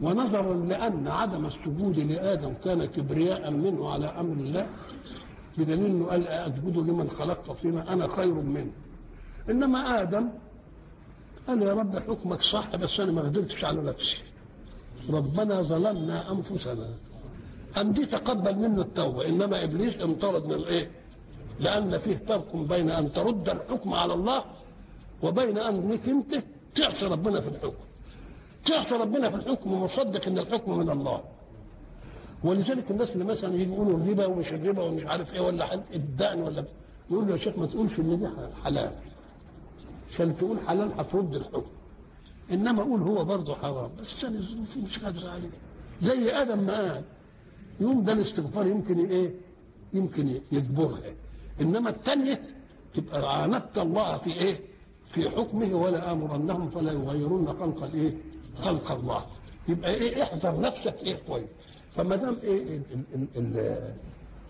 ونظرا 0.01 0.55
لأن 0.55 1.09
عدم 1.09 1.47
السجود 1.47 1.99
لآدم 1.99 2.55
كان 2.65 2.85
كبرياء 2.85 3.51
منه 3.51 3.91
على 3.91 4.07
أمر 4.07 4.33
الله 4.33 4.67
بدليل 5.59 5.87
إنه 5.87 6.07
قال 6.07 6.29
أسجد 6.29 6.79
لمن 6.79 7.11
خلقت 7.11 7.51
طينا 7.51 7.93
أنا 7.93 8.07
خير 8.07 8.35
منه. 8.35 8.73
إنما 9.51 10.03
آدم 10.03 10.29
قال 11.47 11.63
يا 11.63 11.75
رب 11.75 11.99
حكمك 11.99 12.43
صح 12.43 12.77
بس 12.77 13.01
أنا 13.01 13.13
ما 13.13 13.23
قدرتش 13.23 13.65
على 13.65 13.81
نفسي. 13.83 14.19
ربنا 15.11 15.63
ظلمنا 15.63 16.33
أنفسنا. 16.33 16.89
ام 17.81 17.93
دي 17.93 18.07
تقبل 18.07 18.59
منه 18.59 18.81
التوبة 18.81 19.29
إنما 19.29 19.65
إبليس 19.65 19.97
انطرد 19.97 20.47
من 20.47 20.53
الايه 20.53 20.91
لأن 21.61 21.99
فيه 21.99 22.23
فرق 22.29 22.57
بين 22.57 22.91
أن 22.91 23.13
ترد 23.13 23.49
الحكم 23.49 23.95
على 23.95 24.15
الله 24.15 24.45
وبين 25.23 25.59
انك 25.59 26.09
انت 26.09 26.45
تعصي 26.75 27.07
ربنا 27.07 27.41
في 27.41 27.49
الحكم. 27.49 27.85
تعصي 28.65 28.95
ربنا 28.95 29.29
في 29.29 29.37
الحكم 29.37 29.73
ومصدق 29.73 30.27
إن 30.27 30.39
الحكم 30.39 30.79
من 30.79 30.91
الله. 30.91 31.23
ولذلك 32.45 32.91
الناس 32.91 33.11
اللي 33.11 33.25
مثلا 33.25 33.55
يجي 33.55 33.73
يقولوا 33.73 33.97
الربا 33.99 34.27
ومش 34.27 34.53
الربا 34.53 34.83
ومش 34.83 35.05
عارف 35.07 35.35
إيه 35.35 35.41
ولا 35.41 35.75
الدقن 35.95 36.41
ولا 36.43 36.65
يقول 37.11 37.27
له 37.27 37.33
يا 37.33 37.37
شيخ 37.39 37.59
ما 37.59 37.67
تقولش 37.67 37.99
إن 38.01 38.19
دي 38.19 38.29
حلال. 38.65 38.93
عشان 40.11 40.37
تقول 40.37 40.57
حلال 40.69 40.93
هترد 41.01 41.35
الحكم. 41.35 41.71
إنما 42.53 42.83
أقول 42.83 43.03
هو 43.03 43.25
برضه 43.25 43.55
حرام. 43.55 43.91
بس 44.01 44.25
أنا 44.25 44.41
ظروفي 44.41 44.81
مش 44.81 44.99
قادر 44.99 45.29
عليه. 45.31 45.51
زي 46.01 46.31
آدم 46.31 46.59
ما 46.59 46.73
قال 46.93 47.03
يوم 47.81 48.03
ده 48.03 48.13
الاستغفار 48.13 48.67
يمكن 48.67 49.05
إيه؟ 49.05 49.35
يمكن 49.93 50.41
يجبرها 50.53 50.99
إنما 51.61 51.91
الثانية 51.91 52.43
تبقى 52.95 53.43
عاندت 53.43 53.79
الله 53.79 54.19
في 54.19 54.33
إيه؟ 54.33 54.61
في 55.09 55.31
حكمه 55.31 55.75
ولا 55.75 56.13
آمرنهم 56.13 56.71
فلا 56.71 56.93
يغيرون 56.93 57.53
خلق 57.53 57.85
الإيه؟ 57.85 58.15
خلق 58.57 58.93
الله. 58.93 59.27
يبقى 59.69 59.95
إيه 59.95 60.23
احذر 60.23 60.61
نفسك 60.61 60.95
إيه 61.03 61.17
كويس. 61.29 61.47
فما 61.97 62.17
دام 62.17 62.37
إيه 62.43 62.81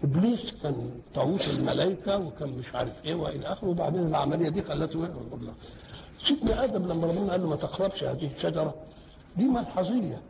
إبليس 0.05 0.53
كان 0.63 0.91
طاووس 1.15 1.49
الملائكة 1.49 2.19
وكان 2.19 2.49
مش 2.59 2.75
عارف 2.75 3.05
إيه 3.05 3.15
وإلى 3.15 3.47
آخره 3.47 3.69
وبعدين 3.69 4.07
العملية 4.07 4.49
دي 4.49 4.63
خلته 4.63 5.01
يعبد 5.01 5.33
الله 5.33 5.55
سيدنا 6.21 6.65
آدم 6.65 6.83
لما 6.89 7.07
ربنا 7.07 7.31
قال 7.31 7.41
له 7.43 7.49
ما 7.49 7.57
تقربش 7.57 8.05
هذه 8.05 8.31
الشجرة 8.37 8.75
دي 9.37 9.45
ملحظية. 9.45 10.21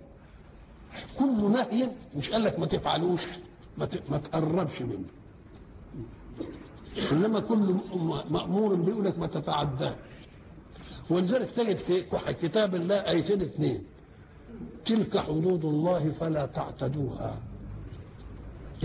كل 1.18 1.50
نهي 1.52 1.88
مش 2.16 2.30
قال 2.30 2.44
لك 2.44 2.58
ما 2.58 2.66
تفعلوش 2.66 3.22
ما, 3.78 3.88
ما 4.08 4.18
تقربش 4.18 4.82
منه. 4.82 5.04
إنما 7.12 7.40
كل 7.40 7.76
مأمور 8.30 8.74
بيقول 8.74 9.04
لك 9.04 9.18
ما 9.18 9.26
تتعداش. 9.26 9.92
ولذلك 11.12 11.50
تجد 11.50 11.76
في 11.76 12.02
كتاب 12.42 12.74
الله 12.74 12.94
آيتين 12.94 13.42
اثنين. 13.42 13.82
تلك 14.84 15.18
حدود 15.18 15.64
الله 15.64 16.12
فلا 16.20 16.46
تعتدوها. 16.46 17.38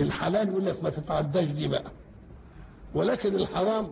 الحلال 0.00 0.48
يقول 0.48 0.66
لك 0.66 0.82
ما 0.84 0.90
تتعداش 0.90 1.46
دي 1.46 1.68
بقى. 1.68 1.90
ولكن 2.94 3.34
الحرام 3.34 3.88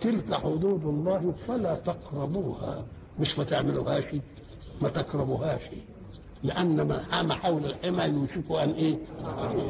تلك 0.00 0.34
حدود 0.34 0.84
الله 0.84 1.32
فلا 1.32 1.74
تقربوها. 1.74 2.84
مش 3.20 3.38
ما 3.38 3.44
تعملوهاش 3.44 4.04
ما 4.82 4.88
تقربوهاش. 4.88 5.62
لأن 6.42 6.88
من 6.88 7.00
حام 7.10 7.32
حول 7.32 7.64
الحمى 7.64 8.04
يوشك 8.04 8.50
أن 8.50 8.70
إيه؟ 8.70 8.96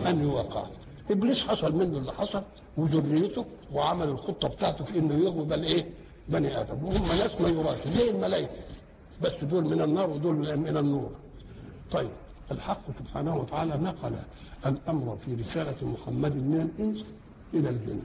أن 0.07 0.23
يوقع. 0.23 0.67
إبليس 1.11 1.43
حصل 1.43 1.77
منه 1.77 1.99
اللي 1.99 2.13
حصل 2.13 2.43
وذريته 2.77 3.45
وعمل 3.73 4.09
الخطة 4.09 4.49
بتاعته 4.49 4.85
في 4.85 4.99
إنه 4.99 5.15
يغوي 5.15 5.45
بل 5.45 5.63
إيه؟ 5.63 5.87
بني 6.29 6.61
آدم 6.61 6.85
وهم 6.85 7.03
ناس 7.07 7.41
ما 7.41 7.49
يراش 7.49 7.89
زي 7.89 8.11
الملائكة 8.11 8.63
بس 9.23 9.45
دول 9.45 9.65
من 9.65 9.81
النار 9.81 10.11
ودول 10.11 10.57
من 10.57 10.77
النور. 10.77 11.11
طيب 11.91 12.11
الحق 12.51 12.91
سبحانه 12.99 13.37
وتعالى 13.37 13.77
نقل 13.77 14.13
الأمر 14.67 15.19
في 15.25 15.35
رسالة 15.35 15.89
محمد 15.89 16.37
من 16.37 16.61
الإنس 16.61 17.05
إلى 17.55 17.69
الجن. 17.69 18.01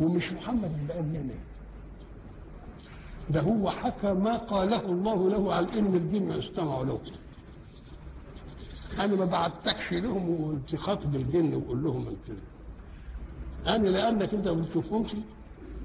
ومش 0.00 0.32
محمد 0.32 0.72
اللي 0.72 0.92
قال 0.92 1.12
لنا. 1.12 1.34
ده 3.30 3.40
هو 3.40 3.70
حكى 3.70 4.12
ما 4.14 4.36
قاله 4.36 4.80
الله 4.86 5.30
له 5.30 5.54
على 5.54 5.78
ان 5.78 5.94
الجن 5.94 6.32
استمعوا 6.32 6.84
له. 6.84 7.00
أنا 8.98 9.14
ما 9.14 9.24
بعتكش 9.24 9.92
لهم 9.92 10.28
وانت 10.30 10.76
خاطب 10.76 11.16
الجن 11.16 11.54
وقول 11.54 11.84
لهم 11.84 12.06
أنت. 12.06 12.38
أنا 13.66 13.88
لأنك 13.88 14.34
أنت 14.34 14.48
ما 14.48 14.62
بتشوفهمش 14.62 15.10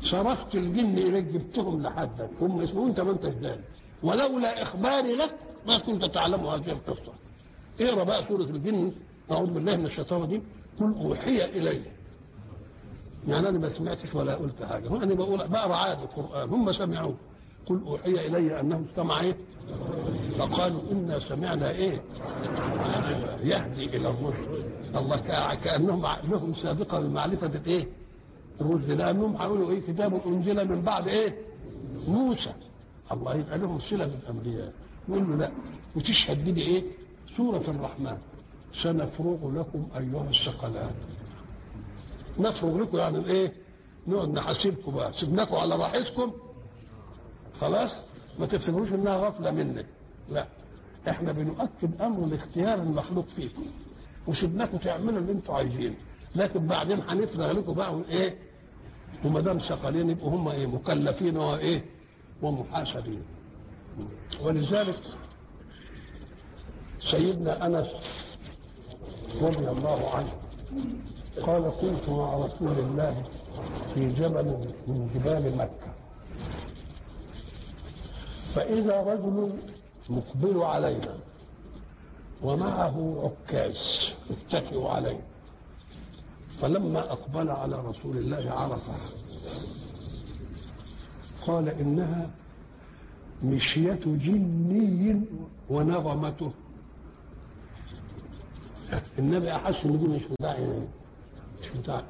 صرفت 0.03 0.55
الجن 0.55 0.97
إليك 0.97 1.23
جبتهم 1.25 1.81
لحدك. 1.81 2.29
هم 2.41 2.61
اسمه 2.61 2.87
أنت 2.87 2.99
ما 2.99 3.11
أنتش 3.11 3.29
داري 3.33 3.61
ولولا 4.03 4.61
إخباري 4.61 5.15
لك 5.15 5.35
ما 5.67 5.77
كنت 5.77 6.05
تعلم 6.05 6.45
هذه 6.47 6.71
القصة. 6.71 7.11
اقرا 7.81 8.03
بقى 8.03 8.23
سورة 8.23 8.43
الجن؟ 8.43 8.91
أعوذ 9.31 9.49
بالله 9.49 9.77
من 9.77 9.85
الشيطان 9.85 10.19
الرجيم. 10.19 10.43
قل 10.79 10.93
أوحي 10.93 11.45
إلي. 11.45 11.81
يعني 13.27 13.49
أنا 13.49 13.59
ما 13.59 13.69
سمعتش 13.69 14.15
ولا 14.15 14.35
قلت 14.35 14.63
حاجة. 14.63 14.87
هو 14.87 14.97
أنا 14.97 15.13
بقول 15.13 15.47
بقرأ 15.47 15.75
عادي 15.75 16.03
القرآن. 16.03 16.49
هم 16.49 16.71
سمعوه. 16.73 17.15
قل 17.65 17.81
أوحي 17.87 18.27
إلي 18.27 18.59
أنه 18.59 18.81
استمع 18.81 19.19
إيه 19.21 19.37
فقالوا 20.37 20.81
إنا 20.91 21.19
سمعنا 21.19 21.69
إيه؟ 21.69 22.01
يهدي 23.43 23.85
إلى 23.85 24.09
الرشد. 24.09 24.71
الله 24.95 25.17
كا- 25.17 25.53
كانهم 25.53 26.05
لهم 26.31 26.53
سابقة 26.53 26.99
بمعرفه 26.99 27.47
الايه 27.47 27.87
الرشد 28.61 28.91
لانهم 28.91 29.35
هيقولوا 29.37 29.71
إيه؟ 29.71 29.81
كتاب 29.81 30.21
أنزل 30.27 30.67
من 30.69 30.81
بعد 30.81 31.07
إيه؟ 31.07 31.35
موسى. 32.07 32.53
الله 33.11 33.35
يبقى 33.35 33.57
لهم 33.57 33.79
صلة 33.79 34.05
بالأنبياء. 34.05 34.73
يقول 35.09 35.29
له 35.29 35.35
لا. 35.35 35.51
وتشهد 35.95 36.49
بدي 36.49 36.61
إيه 36.61 36.83
سورة 37.37 37.63
الرحمن. 37.67 38.17
سنفرغ 38.73 39.51
لكم 39.51 39.87
أيها 39.97 40.29
الثقلان. 40.29 40.91
نفرغ 42.39 42.77
لكم 42.77 42.97
يعني 42.97 43.17
الايه 43.17 43.53
نقعد 44.07 44.29
نحاسبكم 44.29 44.91
بقى. 44.91 45.13
سيبناكم 45.13 45.55
على 45.55 45.75
راحتكم. 45.75 46.31
خلاص؟ 47.59 47.91
ما 48.39 48.45
تفتكروش 48.45 48.93
إنها 48.93 49.15
غفلة 49.15 49.51
منك. 49.51 49.85
لا. 50.29 50.47
إحنا 51.09 51.31
بنؤكد 51.31 52.01
أمر 52.01 52.23
الاختيار 52.25 52.81
المخلوق 52.81 53.25
فيكم. 53.35 53.65
وسيبناكم 54.27 54.77
تعملوا 54.77 55.19
اللي 55.19 55.31
أنتوا 55.31 55.55
عايزينه. 55.55 55.95
لكن 56.35 56.67
بعدين 56.67 56.99
هنفرغ 57.07 57.51
لكم 57.51 57.73
بقى. 57.73 58.01
إيه 58.09 58.35
وما 59.25 59.39
دام 59.39 59.59
ثقلين 59.59 60.09
يبقوا 60.09 60.29
هم 60.31 60.47
إيه 60.47 60.67
مكلفين 60.67 61.37
وايه 61.37 61.85
ومحاسبين. 62.41 63.23
ولذلك 64.43 64.99
سيدنا 67.01 67.65
أنس 67.65 67.87
رضي 69.41 69.67
الله 69.69 70.09
عنه 70.15 70.31
قال 71.41 71.71
كنت 71.81 72.09
مع 72.09 72.35
رسول 72.35 72.79
الله 72.79 73.23
في 73.93 74.09
جبل 74.13 74.45
من 74.87 75.09
جبال 75.15 75.57
مكة. 75.57 75.91
فإذا 78.55 79.01
رجل 79.01 79.49
مقبل 80.09 80.61
علينا 80.63 81.15
ومعه 82.43 83.31
عكاز 83.47 84.09
يتكئ 84.29 84.87
عليه 84.87 85.19
فلما 86.61 86.99
أقبل 87.11 87.49
على 87.49 87.75
رسول 87.75 88.17
الله 88.17 88.51
عرفة 88.51 88.93
قال 91.47 91.69
إنها 91.69 92.29
مشية 93.43 93.99
جني 94.05 95.21
ونغمته 95.69 96.51
النبي 99.19 99.51
أحس 99.55 99.85
إن 99.85 99.97
دي 99.99 100.07
مش 100.07 100.21
بتاع 100.25 100.57
مش 101.61 101.69
بتاع 101.79 102.03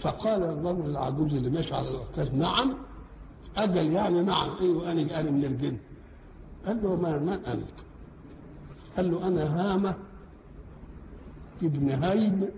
فقال 0.00 0.42
الرجل 0.42 0.86
العجوز 0.90 1.34
اللي 1.34 1.50
ماشي 1.50 1.74
على 1.74 1.88
العكاز 1.90 2.34
نعم. 2.34 2.74
أجل 3.56 3.86
يعني 3.92 4.22
نعم. 4.22 4.50
أيوه 4.60 4.92
أنا 4.92 5.20
أنا 5.20 5.30
من 5.30 5.44
الجن. 5.44 5.76
قال 6.66 6.82
له 6.82 6.96
ما 6.96 7.18
من 7.18 7.28
أنت؟ 7.28 7.68
قال 8.96 9.10
له 9.10 9.26
أنا 9.26 9.42
هامة. 9.44 9.94
ابن 11.62 11.88
هيم 12.04 12.48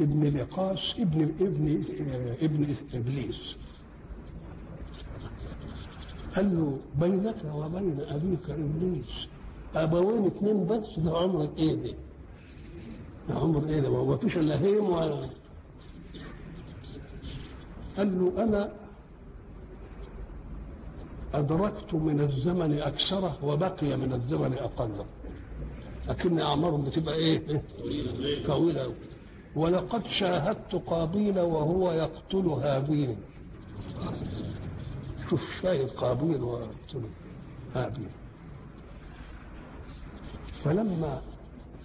ابن 0.00 0.36
لقاس 0.38 0.94
ابن 0.98 1.22
ابن 1.22 1.84
ابن 2.42 2.74
إبليس 2.94 3.56
قال 6.36 6.56
له 6.56 6.78
بينك 7.00 7.36
وبين 7.54 8.00
أبيك 8.00 8.50
إبليس 8.50 9.28
ابوين 9.74 10.26
اتنين 10.26 10.66
بس 10.66 10.98
ده 10.98 11.18
عمرك 11.18 11.50
إيه 11.58 11.74
ده؟ 11.74 11.94
ده 13.28 13.34
عمر 13.34 13.64
إيه 13.66 13.80
ده؟ 13.80 14.04
ما 14.04 14.16
فيش 14.16 14.36
إلا 14.36 14.60
هيم 14.60 14.84
ولا 14.90 15.26
قال 17.96 18.20
له 18.20 18.44
أنا 18.44 18.72
أدركت 21.34 21.94
من 21.94 22.20
الزمن 22.20 22.78
أكثره 22.78 23.38
وبقي 23.44 23.96
من 23.96 24.12
الزمن 24.12 24.52
أقله 24.54 25.04
لكن 26.08 26.38
اعمارهم 26.40 26.84
بتبقى 26.84 27.14
إيه؟ 27.14 27.62
طويلة. 28.46 28.82
أوي. 28.84 28.94
ولقد 29.56 30.06
شاهدت 30.06 30.74
قابيل 30.74 31.40
وهو 31.40 31.92
يقتل 31.92 32.46
هابيل 32.46 33.16
شوف 35.30 35.62
شاهد 35.62 35.90
قابيل 35.90 36.42
ويقتل 36.42 37.02
هابيل 37.74 38.10
فلما 40.64 41.22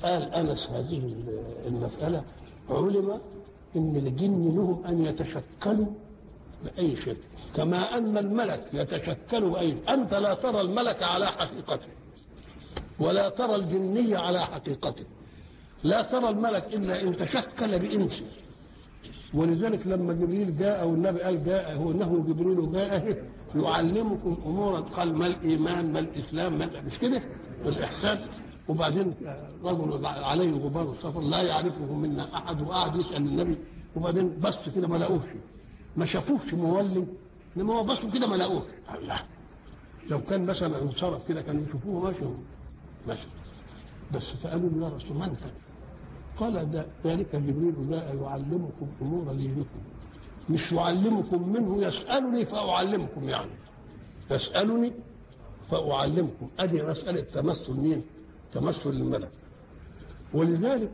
قال 0.04 0.22
أنس 0.34 0.68
هذه 0.70 1.16
المسألة 1.68 2.24
علم 2.70 3.20
إن 3.76 3.96
الجن 3.96 4.56
لهم 4.56 4.86
أن 4.86 5.06
يتشكلوا 5.06 5.88
بأي 6.66 6.96
شكل 6.96 7.18
كما 7.56 7.98
أن 7.98 8.18
الملك 8.18 8.66
يتشكل 8.74 9.50
بأي 9.50 9.78
أنت 9.90 10.14
لا 10.14 10.34
ترى 10.34 10.62
الملك 10.62 11.04
على 11.04 11.26
حقيقته. 11.28 11.88
ولا 13.00 13.30
ترى 13.30 13.56
الجني 13.56 14.16
على 14.16 14.40
حقيقته. 14.46 15.06
لا 15.84 16.02
ترى 16.02 16.30
الملك 16.30 16.74
إلا 16.74 17.02
إن 17.04 17.16
تشكل 17.16 17.80
بانس 17.80 18.24
ولذلك 19.34 19.88
لما 19.88 20.14
جبريل 20.14 20.58
جاء 20.58 20.88
والنبي 20.88 21.22
قال 21.22 21.46
جاء 21.46 21.76
هو 21.76 21.92
انه 21.92 22.26
جبريل 22.28 22.72
جاء 22.72 23.24
يعلمكم 23.56 24.38
امورا 24.46 24.80
قال 24.80 25.18
ما 25.18 25.28
الإيمان 25.28 25.94
ما 25.94 26.00
الإسلام 26.00 26.58
ما 26.58 26.70
مش 26.88 27.00
كده؟ 27.00 27.22
والإحسان. 27.66 28.20
وبعدين 28.68 29.14
رجل 29.64 30.06
عليه 30.06 30.52
غبار 30.52 30.92
السفر 30.92 31.22
لا 31.22 31.42
يعرفه 31.42 31.86
منا 31.94 32.36
أحد 32.38 32.62
وقعد 32.62 32.96
يسأل 32.96 33.16
النبي. 33.16 33.58
وبعدين 33.96 34.40
بص 34.40 34.58
كده 34.76 34.88
ما 34.88 34.98
لقوش. 34.98 35.24
ما 35.98 36.06
شافوش 36.06 36.54
مولي. 36.54 37.06
انما 37.58 37.74
هو 37.74 37.84
بصوا 37.84 38.10
كده 38.10 38.28
ما 38.28 38.36
لقوش. 38.36 38.64
الله 38.96 39.20
لو 40.10 40.22
كان 40.22 40.46
مثلا 40.46 40.82
انصرف 40.82 41.28
كده 41.28 41.42
كانوا 41.42 41.64
يشوفوه 41.64 42.04
ماشي. 42.04 42.20
ماشي 43.08 43.28
بس 44.16 44.24
فقالوا 44.24 44.70
له 44.70 44.84
يا 44.86 44.90
رسول 44.96 45.16
من 45.18 45.22
هذا؟ 45.22 45.52
قال 46.38 46.72
ده 46.72 46.86
ذلك 47.06 47.36
جبريل 47.36 47.90
جاء 47.90 48.16
يعلمكم 48.22 48.88
أمور 49.02 49.34
دينكم. 49.34 49.80
مش 50.50 50.72
يعلمكم 50.72 51.50
منه 51.50 51.84
يسألني 51.84 52.46
فأعلمكم 52.46 53.30
يعني. 53.30 53.52
يسألني 54.32 54.94
فأعلمكم. 55.72 56.48
أدي 56.60 56.84
مسألة 56.84 57.22
تمثل 57.22 57.74
مين؟ 57.74 58.04
تمثل 58.52 58.90
الملك. 58.90 59.32
ولذلك 60.34 60.92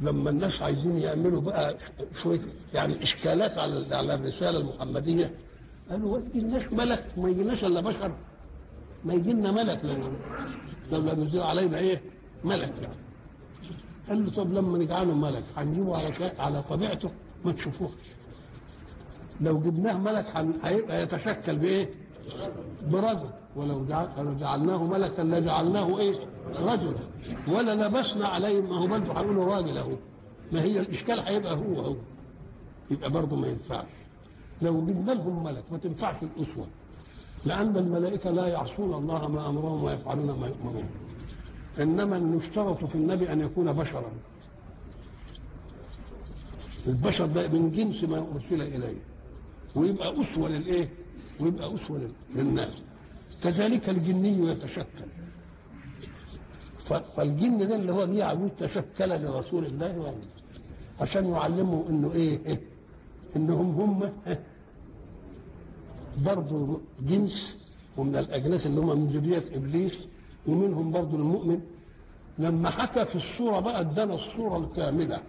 لما 0.00 0.30
الناس 0.30 0.62
عايزين 0.62 0.98
يعملوا 0.98 1.40
بقى 1.40 1.76
شوية 2.14 2.40
يعني 2.74 3.02
إشكالات 3.02 3.58
على 3.58 3.94
على 3.96 4.14
الرسالة 4.14 4.58
المحمدية 4.58 5.34
قالوا 5.90 6.18
ما 6.18 6.24
يجيناش 6.34 6.72
ملك 6.72 7.04
ما 7.16 7.28
يجيناش 7.30 7.64
إلا 7.64 7.80
بشر 7.80 8.12
ما 9.04 9.14
يجي 9.14 9.32
لنا 9.32 9.50
ملك. 9.52 9.80
لو 9.84 9.92
لو 10.92 10.98
لم 11.00 11.20
ينزل 11.20 11.40
علينا 11.42 11.78
إيه؟ 11.78 12.00
ملك. 12.44 12.72
يعني 12.82 12.94
قال 14.08 14.24
له 14.24 14.30
طب 14.30 14.52
لما 14.52 14.78
نجعله 14.78 15.14
ملك 15.14 15.44
هنجيبه 15.56 15.96
على 15.96 16.32
على 16.38 16.62
طبيعته 16.62 17.10
ما 17.44 17.52
تشوفوش 17.52 17.90
لو 19.40 19.60
جبناه 19.60 19.98
ملك 19.98 20.26
هيبقى 20.64 21.02
يتشكل 21.02 21.56
بإيه؟ 21.56 21.90
برجل. 22.86 23.28
ولو 23.56 23.84
جعل- 23.86 24.08
لو 24.18 24.34
جعلناه 24.34 24.84
ملكا 24.84 25.22
لجعلناه 25.22 25.98
إيه؟ 25.98 26.14
رجلا. 26.56 26.94
ولا 27.48 27.86
لبسنا 27.86 28.26
عليه 28.26 28.60
ما 28.62 28.76
هو 28.76 28.86
برضه 28.86 29.12
هيقولوا 29.20 29.44
راجل 29.54 29.78
أهو. 29.78 29.92
ما 30.52 30.62
هي 30.62 30.80
الإشكال 30.80 31.20
هيبقى 31.20 31.54
هو 31.56 31.80
هو 31.80 31.96
يبقى 32.90 33.10
برضه 33.10 33.36
ما 33.36 33.48
ينفعش. 33.48 33.88
لو 34.62 34.86
جبنا 34.86 35.12
لهم 35.12 35.44
ملك 35.44 35.64
ما 35.72 35.78
تنفعش 35.78 36.16
الأسوة. 36.22 36.66
لأن 37.44 37.76
الملائكة 37.76 38.30
لا 38.30 38.46
يعصون 38.46 38.94
الله 38.94 39.28
ما 39.28 39.48
أمرهم 39.48 39.84
ويفعلون 39.84 40.38
ما 40.40 40.46
يؤمرون. 40.48 40.90
إنما 41.80 42.16
أن 42.16 42.36
يشترط 42.36 42.84
في 42.84 42.94
النبي 42.94 43.32
أن 43.32 43.40
يكون 43.40 43.72
بشرا. 43.72 44.12
البشر 46.86 47.26
ده 47.26 47.48
من 47.48 47.72
جنس 47.72 48.04
ما 48.04 48.26
أرسل 48.34 48.62
إليه. 48.62 48.98
ويبقى 49.76 50.20
أسوة 50.20 50.48
للإيه؟ 50.48 50.88
ويبقى 51.40 51.74
لل- 51.98 52.12
للناس. 52.34 52.72
كذلك 53.42 53.88
الجني 53.88 54.46
يتشكل. 54.48 55.04
فالجن 57.16 57.58
ده 57.68 57.74
اللي 57.76 57.92
هو 57.92 58.06
جه 58.06 58.24
عجوز 58.24 58.50
تشكل 58.58 59.08
لرسول 59.08 59.64
الله 59.64 60.14
عشان 61.00 61.26
يعلمه 61.30 61.84
إنه 61.88 62.12
إيه؟ 62.12 62.46
إيه؟ 62.46 62.60
إنهم 63.36 63.80
هم 63.80 64.12
إيه؟ 64.26 64.40
برضه 66.24 66.80
جنس 67.00 67.56
ومن 67.96 68.16
الأجناس 68.16 68.66
اللي 68.66 68.80
هم 68.80 69.00
من 69.00 69.06
ذرية 69.06 69.44
إبليس 69.56 69.98
ومنهم 70.46 70.92
برضه 70.92 71.16
المؤمن. 71.16 71.60
لما 72.38 72.70
حكى 72.70 73.04
في 73.04 73.16
الصورة 73.16 73.60
بقى 73.60 73.80
ادانا 73.80 74.14
الصورة 74.14 74.56
الكاملة. 74.58 75.22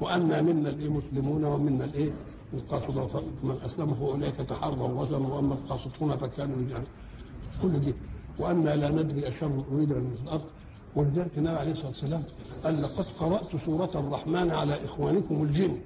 وأنا 0.00 0.42
منا 0.42 0.68
الإيه؟ 0.68 0.88
مسلمون 0.88 1.44
ومنا 1.44 1.84
الإيه؟ 1.84 2.12
القاسطون. 2.54 3.08
فمن 3.08 3.56
أسلم 3.66 3.94
فأولئك 3.94 4.36
تحروا 4.36 5.02
رشدا 5.02 5.16
وأما 5.16 5.54
القاسطون 5.54 6.16
فكانوا 6.16 6.56
رجالا 6.56 6.84
كل 7.62 7.80
دي. 7.80 7.94
وأنا 8.38 8.76
لا 8.76 8.90
ندري 8.90 9.28
أشر 9.28 9.64
أريد 9.72 9.92
من 9.92 10.14
في 10.16 10.22
الأرض. 10.22 10.44
ولذلك 10.96 11.38
النبي 11.38 11.56
عليه 11.56 11.72
الصلاة 11.72 11.88
والسلام 11.88 12.22
قال 12.64 12.82
لقد 12.82 13.06
قرأت 13.20 13.56
سورة 13.66 13.90
الرحمن 13.94 14.50
على 14.50 14.84
إخوانكم 14.84 15.42
الجن. 15.42 15.78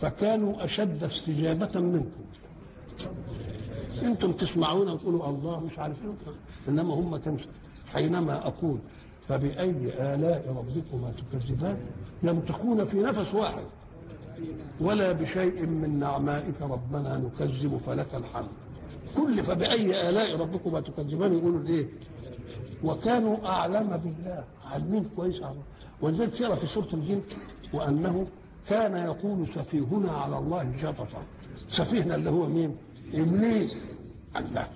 فكانوا 0.00 0.64
أشد 0.64 1.04
استجابة 1.04 1.80
منكم. 1.80 2.24
أنتم 4.02 4.32
تسمعون 4.32 4.88
وتقولوا 4.88 5.28
الله 5.28 5.60
مش 5.60 5.78
عارف 5.78 6.02
إيه. 6.04 6.12
إنما 6.68 6.94
هم 6.94 7.16
كانوا 7.16 7.38
حينما 7.92 8.46
أقول 8.46 8.78
فبأي 9.28 10.14
آلاء 10.14 10.48
ربكما 10.48 11.12
تكذبان؟ 11.32 11.84
ينطقون 12.22 12.84
في 12.84 13.02
نفس 13.02 13.34
واحد. 13.34 13.64
ولا 14.80 15.12
بشيء 15.12 15.66
من 15.66 15.98
نعمائك 15.98 16.62
ربنا 16.62 17.18
نكذب 17.18 17.76
فلك 17.86 18.14
الحمد. 18.14 18.48
كل 19.16 19.42
فبأي 19.44 20.08
آلاء 20.08 20.36
ربكما 20.36 20.80
تكذبان؟ 20.80 21.34
يقولوا 21.34 21.66
إيه؟ 21.68 21.86
وكانوا 22.84 23.46
أعلم 23.46 23.96
بالله. 23.96 24.44
عالمين 24.70 25.04
كويس 25.16 25.40
ولذلك 26.00 26.54
في 26.54 26.66
سورة 26.66 26.88
الجن 26.92 27.20
وأنه 27.72 28.26
كان 28.68 28.96
يقول 28.96 29.48
سفيهنا 29.48 30.12
على 30.12 30.38
الله 30.38 30.72
شططا. 30.82 31.22
سفيهنا 31.68 32.14
اللي 32.14 32.30
هو 32.30 32.46
مين؟ 32.46 32.76
إبليس. 33.14 33.94
الله. 34.36 34.68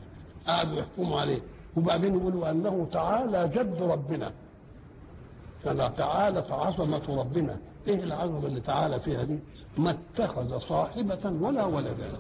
قعدوا 0.47 0.79
يحكموا 0.79 1.21
عليه. 1.21 1.41
وبعدين 1.77 2.15
يقولوا 2.19 2.51
أنه 2.51 2.89
تعالى 2.93 3.49
جد 3.49 3.83
ربنا. 3.83 4.33
فلا 5.63 5.89
تعالى 5.89 6.45
عظمة 6.51 7.03
ربنا. 7.09 7.59
إيه 7.89 8.05
العظمة 8.05 8.47
اللي 8.47 8.61
تعالى 8.61 9.01
فيها 9.01 9.25
دي؟ 9.25 9.39
ما 9.79 9.91
اتخذ 9.91 10.59
صاحبة 10.59 11.33
ولا 11.41 11.65
ولدا 11.65 12.13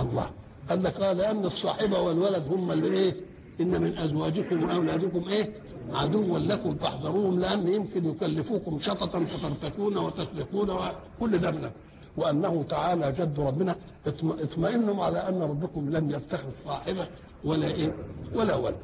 الله. 0.00 0.30
قال 0.68 0.82
لك 0.82 1.00
قال 1.00 1.16
لأن 1.16 1.44
الصاحبة 1.44 2.00
والولد 2.00 2.48
هم 2.48 2.70
اللي 2.70 2.86
إيه 2.86 3.14
إن 3.60 3.80
من 3.80 3.98
أزواجكم 3.98 4.64
وأولادكم 4.64 5.28
إيه؟ 5.28 5.52
عدوا 5.92 6.38
لكم 6.38 6.76
فاحذروهم 6.76 7.40
لأن 7.40 7.68
يمكن 7.68 8.04
يكلفوكم 8.04 8.78
شططا 8.78 9.24
فترتكون 9.24 9.96
وتسرقون 9.98 10.70
وكل 10.70 11.38
ده 11.38 11.50
منه 11.50 11.72
وأنه 12.16 12.62
تعالى 12.62 13.12
جد 13.12 13.40
ربنا 13.40 13.76
اطم- 14.06 14.36
اطمئنوا 14.42 15.04
على 15.04 15.28
أن 15.28 15.42
ربكم 15.42 15.90
لم 15.90 16.10
يتخذ 16.10 16.48
صاحبة 16.64 17.06
ولا 17.44 17.66
إيه 17.66 17.94
ولا 18.34 18.54
ولد. 18.56 18.76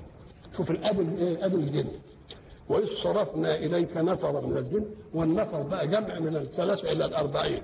شوف 0.56 0.70
الادب 0.70 1.18
إيه 1.18 1.44
ادب 1.46 1.58
الجن. 1.58 1.86
واذ 2.68 2.86
صرفنا 2.86 3.54
إليك 3.54 3.96
نفرا 3.96 4.40
من 4.40 4.56
الجن 4.56 4.84
والنفر 5.14 5.62
بقى 5.62 5.86
جمع 5.88 6.18
من 6.18 6.36
الثلاثه 6.36 6.92
إلى 6.92 7.04
الأربعين. 7.04 7.62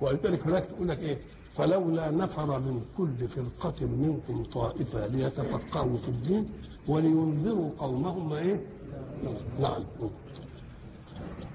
ولذلك 0.00 0.46
هناك 0.46 0.64
تقول 0.66 0.88
لك 0.88 0.98
إيه؟ 0.98 1.18
فلولا 1.54 2.10
نفر 2.10 2.58
من 2.58 2.80
كل 2.98 3.28
فرقة 3.28 3.86
منكم 3.86 4.44
طائفة 4.44 5.06
ليتفقهوا 5.06 5.98
في 5.98 6.08
الدين 6.08 6.48
ولينذروا 6.88 7.70
قومهم 7.78 8.32
إيه؟ 8.32 8.60
نعم. 9.60 9.82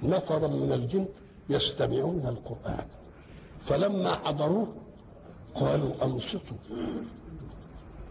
نفرا 0.04 0.48
من 0.48 0.72
الجن 0.72 1.06
يستمعون 1.50 2.26
القرآن. 2.26 2.86
فلما 3.62 4.16
حضروه 4.16 4.68
قالوا 5.56 5.92
أنصتوا. 6.06 6.58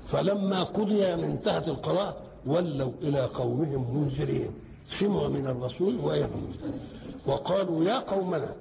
فلما 0.06 0.62
قضي 0.62 0.98
يعني 0.98 1.26
انتهت 1.26 1.68
القراءة 1.68 2.16
ولوا 2.46 2.92
إلى 3.02 3.20
قومهم 3.20 3.96
منذرين. 3.96 4.50
سمعوا 4.88 5.28
من 5.28 5.46
الرسول 5.46 5.96
ويهم 5.96 6.52
وقالوا 7.26 7.84
يا 7.84 7.98
قومنا 7.98 8.56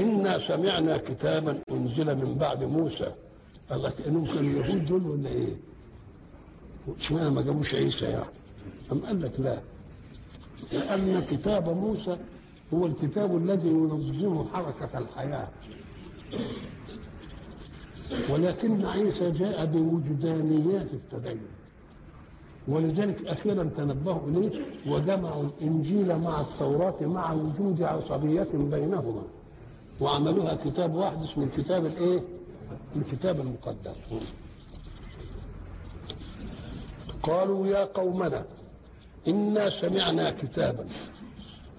إنا 0.00 0.38
سمعنا 0.38 0.96
كتابا 0.98 1.60
أنزل 1.70 2.16
من 2.16 2.34
بعد 2.34 2.64
موسى. 2.64 3.12
قال 3.70 3.82
لك 3.82 4.06
إنهم 4.06 4.26
كانوا 4.26 4.50
يهود 4.50 4.86
دول 4.86 5.06
ولا 5.06 5.28
إيه؟ 5.28 5.56
اشمعنى 6.88 7.30
ما 7.30 7.42
جابوش 7.42 7.74
عيسى 7.74 8.04
يعني؟ 8.04 8.24
أم 8.92 8.98
قال 8.98 9.22
لك 9.22 9.40
لا. 9.40 9.58
لأن 10.72 11.22
كتاب 11.30 11.68
موسى 11.68 12.16
هو 12.74 12.86
الكتاب 12.86 13.36
الذي 13.36 13.68
ينظم 13.68 14.44
حركة 14.52 14.98
الحياة. 14.98 15.48
ولكن 18.30 18.84
عيسى 18.84 19.30
جاء 19.30 19.66
بوجدانيات 19.66 20.94
التدين. 20.94 21.40
ولذلك 22.68 23.26
أخيرا 23.26 23.70
تنبهوا 23.76 24.28
إليه 24.28 24.50
وجمعوا 24.86 25.42
الإنجيل 25.42 26.18
مع 26.18 26.40
التوراة 26.40 26.96
مع 27.00 27.32
وجود 27.32 27.82
عصبية 27.82 28.48
بينهما. 28.54 29.22
وعملوها 30.00 30.54
كتاب 30.54 30.94
واحد 30.94 31.22
اسمه 31.22 31.44
الكتاب 31.44 31.86
الإيه؟ 31.86 32.22
الكتاب 32.96 33.40
المقدس. 33.40 33.96
قالوا 37.24 37.66
يا 37.66 37.84
قومنا 37.84 38.44
إنا 39.28 39.70
سمعنا 39.70 40.30
كتابا 40.30 40.86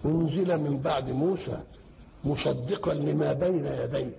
أنزل 0.05 0.58
من 0.58 0.79
بعد 0.79 1.10
موسى 1.12 1.58
مصدقا 2.25 2.93
لما 2.93 3.34
بين 3.34 3.65
يديه 3.65 4.15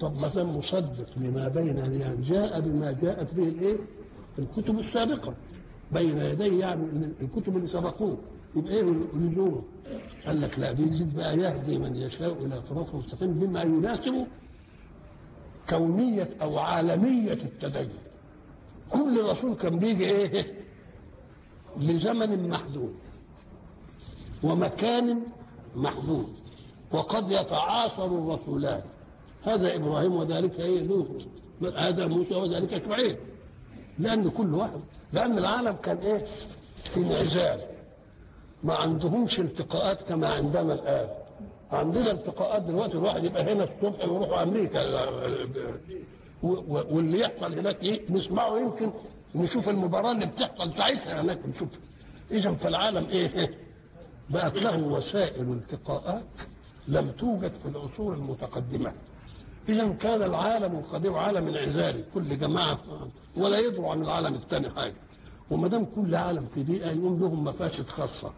طب 0.00 0.18
ما 0.20 0.28
دام 0.28 0.56
مصدق 0.56 1.06
لما 1.16 1.48
بين 1.48 1.78
يديه 1.78 2.16
جاء 2.22 2.60
بما 2.60 2.92
جاءت 2.92 3.34
به 3.34 3.48
الإيه؟ 3.48 3.76
الكتب 4.38 4.78
السابقة 4.78 5.34
بين 5.92 6.18
يديه 6.18 6.60
يعني 6.60 6.84
الكتب 7.20 7.56
اللي 7.56 7.66
سبقوه 7.68 8.16
يبقى 8.56 8.72
إيه 8.74 8.82
لزومه؟ 9.16 9.62
قال 10.26 10.40
لك 10.40 10.58
لا 10.58 10.72
بيزيد 10.72 11.14
بقى 11.16 11.38
يهدي 11.38 11.78
من 11.78 11.96
يشاء 11.96 12.32
إلى 12.44 12.60
صراط 12.68 12.94
مستقيم 12.94 13.32
بما 13.34 13.62
يناسب 13.62 14.26
كونية 15.70 16.28
أو 16.42 16.58
عالمية 16.58 17.32
التدين 17.32 17.88
كل 18.94 19.24
رسول 19.24 19.54
كان 19.54 19.78
بيجي 19.78 20.04
إيه؟ 20.04 20.54
لزمن 21.76 22.48
محدود 22.48 22.94
ومكان 24.42 25.20
محدود 25.74 26.28
وقد 26.92 27.30
يتعاصر 27.30 28.06
الرسولان. 28.06 28.82
هذا 29.42 29.74
إبراهيم 29.74 30.14
وذلك 30.16 30.60
إيه؟ 30.60 30.82
لوط 30.82 31.06
هذا 31.76 32.06
موسى 32.06 32.34
وذلك 32.34 32.84
شعيب 32.86 33.16
لأن 33.98 34.30
كل 34.30 34.54
واحد 34.54 34.80
لأن 35.12 35.38
العالم 35.38 35.72
كان 35.72 35.96
إيه؟ 35.98 36.26
في 36.84 37.00
انعزال. 37.00 37.60
ما 38.62 38.74
عندهمش 38.74 39.40
التقاءات 39.40 40.02
كما 40.02 40.28
عندنا 40.28 40.74
الآن. 40.74 41.08
عندنا 41.72 42.10
التقاءات 42.10 42.62
دلوقتي 42.62 42.92
الواحد 42.92 43.24
يبقى 43.24 43.52
هنا 43.52 43.64
الصبح 43.64 44.08
ويروح 44.08 44.38
أمريكا. 44.38 44.80
واللي 46.44 47.20
يحصل 47.20 47.58
هناك 47.58 47.82
إيه؟ 47.82 48.00
نسمعه 48.10 48.58
يمكن 48.58 48.92
نشوف 49.34 49.68
المباراة 49.68 50.12
اللي 50.12 50.26
بتحصل 50.26 50.76
ساعتها 50.76 51.20
هناك 51.20 51.38
نشوف. 51.48 51.68
إذا 52.30 52.52
فالعالم 52.52 53.06
إيه؟ 53.08 53.58
بقت 54.30 54.62
له 54.62 54.86
وسائل 54.86 55.52
التقاءات 55.52 56.42
لم 56.88 57.10
توجد 57.10 57.50
في 57.50 57.66
العصور 57.68 58.14
المتقدمة. 58.14 58.92
إذا 59.68 59.88
كان 59.88 60.22
العالم 60.22 60.78
القديم 60.78 61.14
عالم 61.14 61.48
انعزالي 61.48 62.04
كل 62.14 62.38
جماعة 62.38 62.78
ولا 63.36 63.58
يدروا 63.58 63.90
عن 63.90 64.02
العالم 64.02 64.34
الثاني 64.34 64.70
حاجة. 64.70 64.94
وما 65.50 65.68
دام 65.68 65.84
كل 65.84 66.14
عالم 66.14 66.46
في 66.46 66.62
بيئة 66.62 66.90
يقوم 66.90 67.20
لهم 67.20 67.44
مفاسد 67.44 67.88
خاصة. 67.88 68.32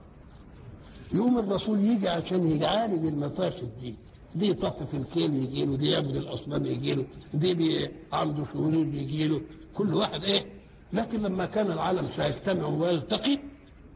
يقوم 1.12 1.38
الرسول 1.38 1.80
يجي 1.80 2.08
عشان 2.08 2.62
يعالج 2.62 3.06
المفاسد 3.06 3.78
دي. 3.80 3.94
دي 4.40 4.54
طف 4.54 4.82
في 4.90 4.96
الكيل 4.96 5.34
يجي 5.34 5.64
له 5.64 5.76
دي 5.76 5.90
يعبد 5.90 6.16
الاصنام 6.16 6.66
يجي 6.66 6.94
له 6.94 7.04
دي 7.34 7.90
عنده 8.12 8.44
شذوذ 8.44 8.74
يجي 8.74 9.28
له. 9.28 9.40
كل 9.74 9.94
واحد 9.94 10.24
إيه؟ 10.24 10.46
لكن 10.92 11.22
لما 11.22 11.46
كان 11.46 11.68
العالم 11.72 12.06
سيجتمع 12.16 12.66
ويلتقي 12.66 13.38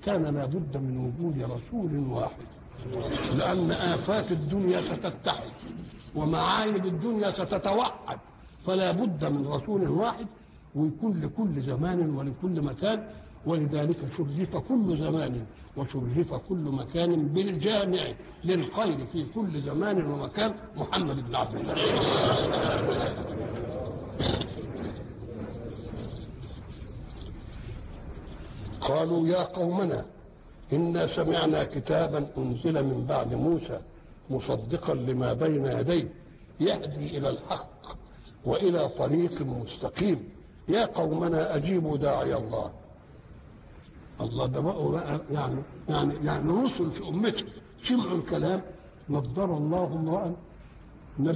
كان 0.04 0.22
لابد 0.34 0.76
من 0.76 0.94
وجود 1.06 1.36
رسول 1.42 1.92
واحد. 1.98 2.46
لأن 3.38 3.70
آفات 3.70 4.32
الدنيا 4.32 4.80
ستتحد 4.80 5.50
ومعايب 6.16 6.86
الدنيا 6.86 7.30
ستتوحد 7.30 8.18
فلا 8.66 8.92
بد 8.92 9.24
من 9.24 9.46
رسول 9.46 9.88
واحد 9.88 10.26
ويكون 10.74 11.20
لكل 11.20 11.60
زمان 11.60 12.10
ولكل 12.10 12.62
مكان. 12.62 13.08
ولذلك 13.46 13.96
شرف 14.16 14.56
كل 14.56 14.96
زمان. 14.98 15.44
وشرف 15.76 16.34
كل 16.34 16.56
مكان 16.56 17.28
بالجامع 17.28 18.14
للخير 18.44 19.06
في 19.12 19.24
كل 19.34 19.62
زمان 19.62 20.10
ومكان. 20.10 20.54
محمد 20.76 21.26
بن 21.26 21.34
عبد 21.34 21.54
الله. 21.54 21.74
قالوا 28.80 29.28
يا 29.28 29.42
قومنا 29.42 30.06
إنا 30.72 31.06
سمعنا 31.06 31.64
كتابا 31.64 32.30
أنزل 32.38 32.84
من 32.84 33.06
بعد 33.06 33.34
موسى 33.34 33.80
مصدقا 34.30 34.94
لما 34.94 35.32
بين 35.32 35.66
يديه 35.66 36.14
يهدي 36.60 37.18
إلى 37.18 37.28
الحق 37.28 37.98
وإلى 38.44 38.88
طريق 38.88 39.42
مستقيم. 39.42 40.28
يا 40.68 40.84
قومنا 40.84 41.56
أجيبوا 41.56 41.96
داعي 41.96 42.34
الله. 42.34 42.70
الله 44.20 44.46
ده 44.46 44.60
بقى 44.60 45.20
يعني 45.30 45.62
يعني 45.88 46.14
يعني 46.24 46.50
رسل 46.64 46.90
في 46.90 47.08
أمته. 47.08 47.44
سمعوا 47.82 48.16
الكلام 48.18 48.62
نضر 49.10 49.56
الله 49.56 49.86
امرأ 49.86 50.36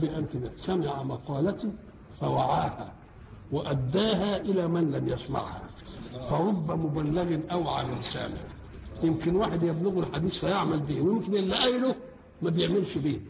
قال 0.09 0.27
كده 0.33 0.51
سمع 0.57 1.03
مقالتي 1.03 1.73
فوعاها 2.15 2.93
وأداها 3.53 4.41
إلى 4.41 4.69
من 4.69 4.93
لم 4.93 5.09
يسمعها. 5.09 5.63
فرب 6.31 6.71
مبلغ 6.73 7.39
أوعى 7.53 7.85
من 7.87 8.03
سامع 8.03 8.37
يمكن 9.03 9.37
واحد 9.37 9.63
يبلغ 9.63 9.99
الحديث 9.99 10.39
فيعمل 10.39 10.81
به 10.81 11.01
ويمكن 11.01 11.35
اللي 11.35 11.55
قايله 11.57 11.95
ما 12.43 12.51
بيعملش 12.51 12.99
به. 12.99 13.21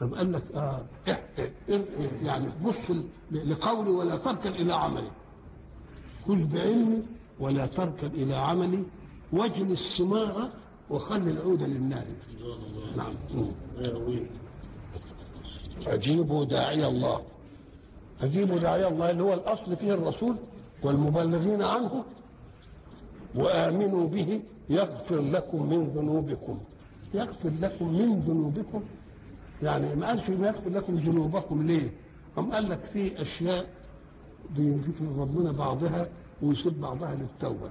طب 0.00 0.14
قال 0.14 0.32
لك 0.32 0.42
آه 0.54 0.80
إح- 1.06 1.38
إح- 1.40 1.70
إح- 1.70 2.24
يعني 2.24 2.48
بص 2.64 2.90
لقولي 3.32 3.90
ولا 3.90 4.16
تركن 4.16 4.50
إلى 4.50 4.72
عملي. 4.72 5.10
خذ 6.28 6.44
بعلمي 6.44 7.02
ولا 7.40 7.66
تركن 7.66 8.06
إلى 8.06 8.34
عملي 8.34 8.84
واجل 9.32 9.72
السماع 9.72 10.48
وخل 10.90 11.28
العود 11.28 11.62
للنار 11.62 12.04
نعم 12.96 13.12
مم. 13.34 13.46
اجيبوا 15.86 16.44
داعي 16.44 16.86
الله 16.86 17.20
اجيبوا 18.22 18.58
داعي 18.58 18.88
الله 18.88 19.10
اللي 19.10 19.22
هو 19.22 19.34
الأصل 19.34 19.76
فيه 19.76 19.94
الرسول 19.94 20.36
والمبلغين 20.82 21.62
عنه 21.62 22.04
وآمنوا 23.34 24.08
به 24.08 24.42
يغفر 24.70 25.20
لكم 25.20 25.66
من 25.70 25.84
ذنوبكم 25.88 26.58
يغفر 27.14 27.52
لكم 27.62 27.92
من 27.92 28.20
ذنوبكم 28.20 28.82
يعني 29.62 29.94
ما 29.94 30.06
قالش 30.06 30.30
ما 30.30 30.46
يغفر 30.46 30.70
لكم 30.70 30.94
ذنوبكم 30.94 31.66
ليه؟ 31.66 31.90
أم 32.38 32.52
قال 32.52 32.68
لك 32.68 32.78
في 32.80 33.22
أشياء 33.22 33.66
بيغفر 34.56 35.04
ربنا 35.18 35.52
بعضها 35.52 36.08
ويسيب 36.42 36.80
بعضها 36.80 37.14
للتوبة. 37.14 37.70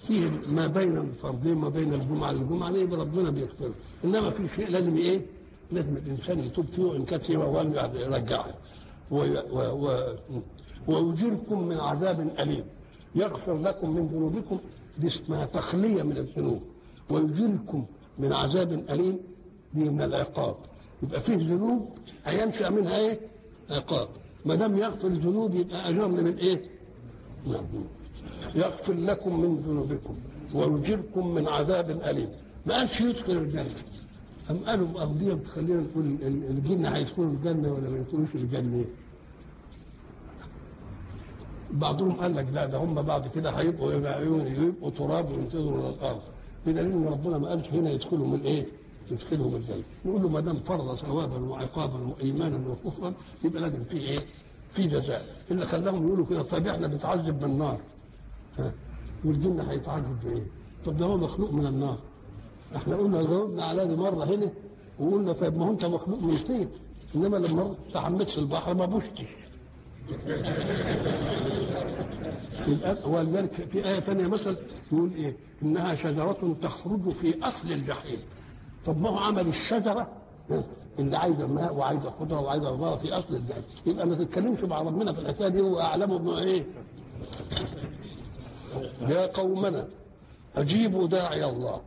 فيه 0.00 0.30
ما 0.48 0.66
بين 0.66 0.96
الفرضين 0.96 1.54
ما 1.54 1.68
بين 1.68 1.94
الجمعة 1.94 2.32
للجمعه 2.32 2.70
ليه 2.70 2.96
ربنا 2.96 3.30
بيغفر 3.30 3.70
إنما 4.04 4.30
في 4.30 4.48
شيء 4.48 4.68
لازم 4.70 4.96
إيه؟ 4.96 5.26
لازم 5.72 5.96
الإنسان 5.96 6.38
يتوب 6.40 6.66
فيه 6.76 6.82
وإن 6.84 7.04
كانت 7.04 7.22
فيه 7.22 7.36
موال 7.36 7.74
يرجعها 7.96 8.54
وي- 9.10 9.38
و- 9.38 9.86
و- 9.86 10.14
ويجيركم 10.88 11.68
من 11.68 11.76
عذاب 11.80 12.30
أليم 12.38 12.64
يغفر 13.14 13.58
لكم 13.58 13.90
من 13.94 14.06
ذنوبكم 14.06 14.58
دي 14.98 15.06
اسمها 15.06 15.44
تخلية 15.46 16.02
من 16.02 16.16
الذنوب 16.16 16.60
ويجيركم 17.10 17.84
من 18.18 18.32
عذاب 18.32 18.72
أليم 18.72 19.18
دي 19.74 19.88
من 19.90 20.02
العقاب 20.02 20.56
يبقى 21.02 21.20
فيه 21.20 21.36
ذنوب 21.36 21.88
هينشأ 22.24 22.68
منها 22.70 22.96
إيه؟ 22.98 23.20
عقاب 23.70 24.08
ما 24.46 24.54
دام 24.54 24.76
يغفر 24.76 25.08
الذنوب 25.08 25.54
يبقى 25.54 25.88
أجرنا 25.88 26.22
من 26.22 26.36
إيه؟ 26.36 26.62
نعم 27.46 27.64
يغفر 28.54 28.92
لكم 28.94 29.40
من 29.40 29.56
ذنوبكم 29.60 30.14
ويجيركم 30.54 31.34
من 31.34 31.48
عذاب 31.48 31.90
أليم. 31.90 32.28
ما 32.66 32.74
قالش 32.74 33.00
يدخل 33.00 33.32
الجنة. 33.32 33.74
أم 34.50 34.56
قالوا 34.56 35.04
دي 35.18 35.34
بتخلينا 35.34 35.80
نقول 35.80 36.04
ال- 36.06 36.26
ال- 36.26 36.44
الجن 36.50 36.86
هيدخلوا 36.86 37.30
الجنة 37.32 37.72
ولا 37.72 37.90
ما 37.90 37.96
يدخلوش 37.98 38.34
الجنة؟ 38.34 38.84
بعضهم 41.70 42.12
قال 42.12 42.36
لك 42.36 42.46
لا 42.52 42.66
ده 42.66 42.78
هم 42.78 43.02
بعد 43.02 43.26
كده 43.28 43.50
هيبقوا 43.50 43.92
يبقوا, 43.92 44.90
تراب 44.90 45.30
وينتظروا 45.30 45.80
إلى 45.80 45.88
الأرض. 45.88 46.20
بدليل 46.66 46.92
إن 46.92 47.04
ربنا 47.04 47.38
ما 47.38 47.48
قالش 47.48 47.68
هنا 47.68 47.90
يدخلهم 47.90 48.34
الايه؟ 48.34 48.66
يدخلهم 49.10 49.54
الجنة. 49.56 49.82
نقول 50.06 50.22
له 50.22 50.28
ما 50.28 50.40
دام 50.40 50.60
فرض 50.66 50.94
ثوابا 50.94 51.38
وعقابا 51.38 51.98
وايمانا 52.08 52.60
وكفرا 52.68 53.12
يبقى 53.44 53.62
لازم 53.62 53.84
في 53.84 53.96
إيه؟ 53.96 54.18
في 54.72 54.86
جزاء. 54.86 55.26
اللي 55.50 55.66
خلاهم 55.66 56.06
يقولوا 56.06 56.26
كده 56.26 56.42
طيب 56.42 56.66
إحنا 56.66 56.86
بنتعذب 56.86 57.40
بالنار. 57.40 57.80
والجن 59.24 59.60
هيتعذب 59.60 60.20
بإيه؟ 60.24 60.46
طب 60.86 60.96
ده 60.96 61.06
هو 61.06 61.16
مخلوق 61.16 61.52
من 61.52 61.66
النار 61.66 61.98
إحنا 62.76 62.96
قلنا 62.96 63.22
جاوبنا 63.22 63.64
على 63.64 63.86
دي 63.86 63.96
مرة 63.96 64.24
هنا 64.24 64.50
وقلنا 64.98 65.32
طيب 65.32 65.58
ما 65.58 65.66
هو 65.66 65.70
أنت 65.70 65.84
مخلوق 65.84 66.22
من 66.22 66.36
طين 66.36 66.68
إنما 67.16 67.36
لما 67.36 67.74
استحميت 67.86 68.30
في 68.30 68.38
البحر 68.38 68.74
ما 68.74 68.86
بوشتش 68.86 69.26
ولذلك 73.12 73.52
في 73.52 73.88
آية 73.88 74.00
ثانية 74.00 74.26
مثلا 74.26 74.56
يقول 74.92 75.14
إيه؟ 75.14 75.36
إنها 75.62 75.94
شجرة 75.94 76.56
تخرج 76.62 77.10
في 77.10 77.34
أصل 77.42 77.72
الجحيم. 77.72 78.18
طب 78.86 79.00
ما 79.00 79.08
هو 79.08 79.18
عمل 79.18 79.46
الشجرة 79.46 80.08
اللي 80.98 81.16
عايزة 81.16 81.46
ماء 81.46 81.74
وعايزة 81.74 82.10
خضرة 82.10 82.40
وعايزة 82.40 82.70
خضرة 82.76 82.96
في 82.96 83.12
أصل 83.12 83.34
الجحيم. 83.34 83.62
يبقى 83.86 84.06
ما 84.06 84.14
تتكلمش 84.14 84.60
مع 84.60 84.82
ربنا 84.82 85.12
في 85.12 85.18
الحكاية 85.18 85.48
دي 85.48 85.60
هو 85.60 85.80
أعلم 85.80 86.18
بما 86.18 86.38
إيه؟ 86.38 86.64
يا 89.08 89.26
قومنا 89.26 89.88
أجيبوا 90.56 91.06
داعي 91.06 91.44
الله 91.44 91.80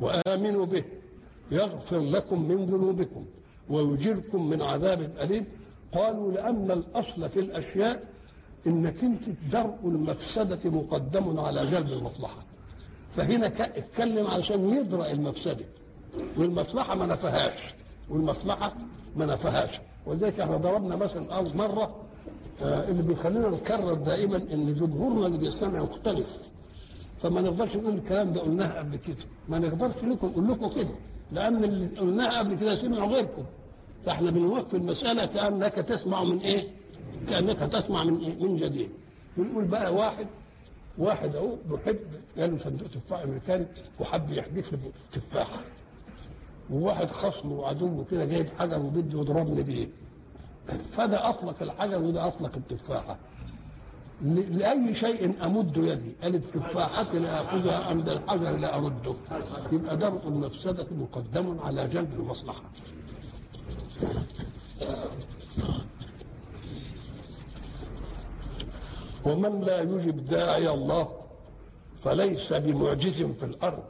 وآمنوا 0.00 0.66
به 0.66 0.84
يغفر 1.50 2.00
لكم 2.00 2.48
من 2.48 2.66
ذنوبكم 2.66 3.24
ويجركم 3.70 4.48
من 4.48 4.62
عذاب 4.62 5.00
أليم. 5.20 5.46
قالوا 5.94 6.32
لأن 6.32 6.70
الأصل 6.70 7.28
في 7.28 7.40
الأشياء 7.40 8.02
إنك 8.66 9.04
أنت 9.04 9.24
درء 9.52 9.78
المفسدة 9.84 10.70
مقدم 10.70 11.40
على 11.40 11.66
جلب 11.66 11.92
المصلحة. 11.92 12.42
فهنا 13.16 13.46
اتكلم 13.46 14.26
علشان 14.26 14.68
يدرأ 14.68 15.10
المفسدة. 15.10 15.64
والمصلحة 16.36 16.94
ما 16.94 17.06
نفهاش 17.06 17.74
والمصلحة 18.10 18.74
ما 19.16 19.26
نفهاش. 19.26 19.80
ولذلك 20.06 20.40
إحنا 20.40 20.56
ضربنا 20.56 20.96
مثل 20.96 21.26
مرة 21.54 21.96
اللي 22.62 23.02
بيخلينا 23.02 23.48
نكرر 23.50 23.94
دائما 23.94 24.36
إن 24.36 24.74
جمهورنا 24.74 25.26
اللي 25.26 25.38
بيستمع 25.38 25.82
مختلف 25.82 26.38
فما 27.22 27.40
نقدرش 27.40 27.76
نقول 27.76 27.94
الكلام 27.94 28.32
ده 28.32 28.40
قلناه 28.40 28.78
قبل 28.78 28.96
كده. 28.96 29.16
ما 29.48 29.58
نقدرش 29.58 30.04
لكم 30.04 30.26
نقول 30.28 30.48
لكم 30.48 30.68
كده. 30.68 30.94
لأن 31.32 31.64
اللي 31.64 31.98
قلناه 31.98 32.38
قبل 32.38 32.54
كده 32.54 32.76
سمعوا 32.76 33.08
غيركم. 33.14 33.44
فإحنا 34.06 34.30
بنوقف 34.30 34.74
المسألة 34.74 35.26
كأنك 35.26 35.74
تسمع 35.74 36.24
من 36.24 36.38
إيه؟ 36.38 36.68
كأنك 37.28 37.58
تسمع 37.58 38.04
من 38.04 38.16
إيه؟ 38.18 38.42
من 38.44 38.56
جديد. 38.56 38.88
بنقول 39.36 39.64
بقى 39.64 39.94
واحد 39.94 40.26
واحد 40.98 41.36
أهو 41.36 41.56
بيحب 41.70 41.98
جاله 42.36 42.58
صندوق 42.58 42.88
تفاح 42.88 43.22
أمريكاني 43.22 43.66
وحب 44.00 44.30
يحدف 44.32 44.72
لي 44.72 44.78
تفاحة. 45.12 45.60
وواحد 46.70 47.10
خصمه 47.10 47.52
وعدوه 47.54 48.04
كده 48.10 48.24
جايب 48.24 48.48
حجر 48.58 48.78
وبده 48.80 49.20
يضربني 49.20 49.62
بيه. 49.62 49.88
فده 50.78 51.28
أطلق 51.28 51.62
الحجر 51.62 52.02
وده 52.02 52.26
أطلق 52.26 52.50
التفاحة. 52.56 53.18
لأي 54.50 54.94
شيء 54.94 55.46
أمد 55.46 55.76
يدي 55.76 56.14
قالت 56.22 56.54
تفاحتي 56.54 57.18
لاخذها 57.18 57.84
عند 57.84 58.08
الحجر 58.08 58.56
لا 58.56 58.76
أرده. 58.76 59.14
يبقى 59.72 59.96
درء 59.96 60.28
المفسده 60.28 60.86
مقدم 60.90 61.60
على 61.60 61.88
جلب 61.88 62.12
المصلحة. 62.20 62.62
ومن 69.24 69.60
لا 69.60 69.80
يجب 69.80 70.24
داعي 70.24 70.70
الله 70.70 71.08
فليس 71.96 72.52
بمعجز 72.52 73.22
في 73.22 73.44
الأرض. 73.44 73.84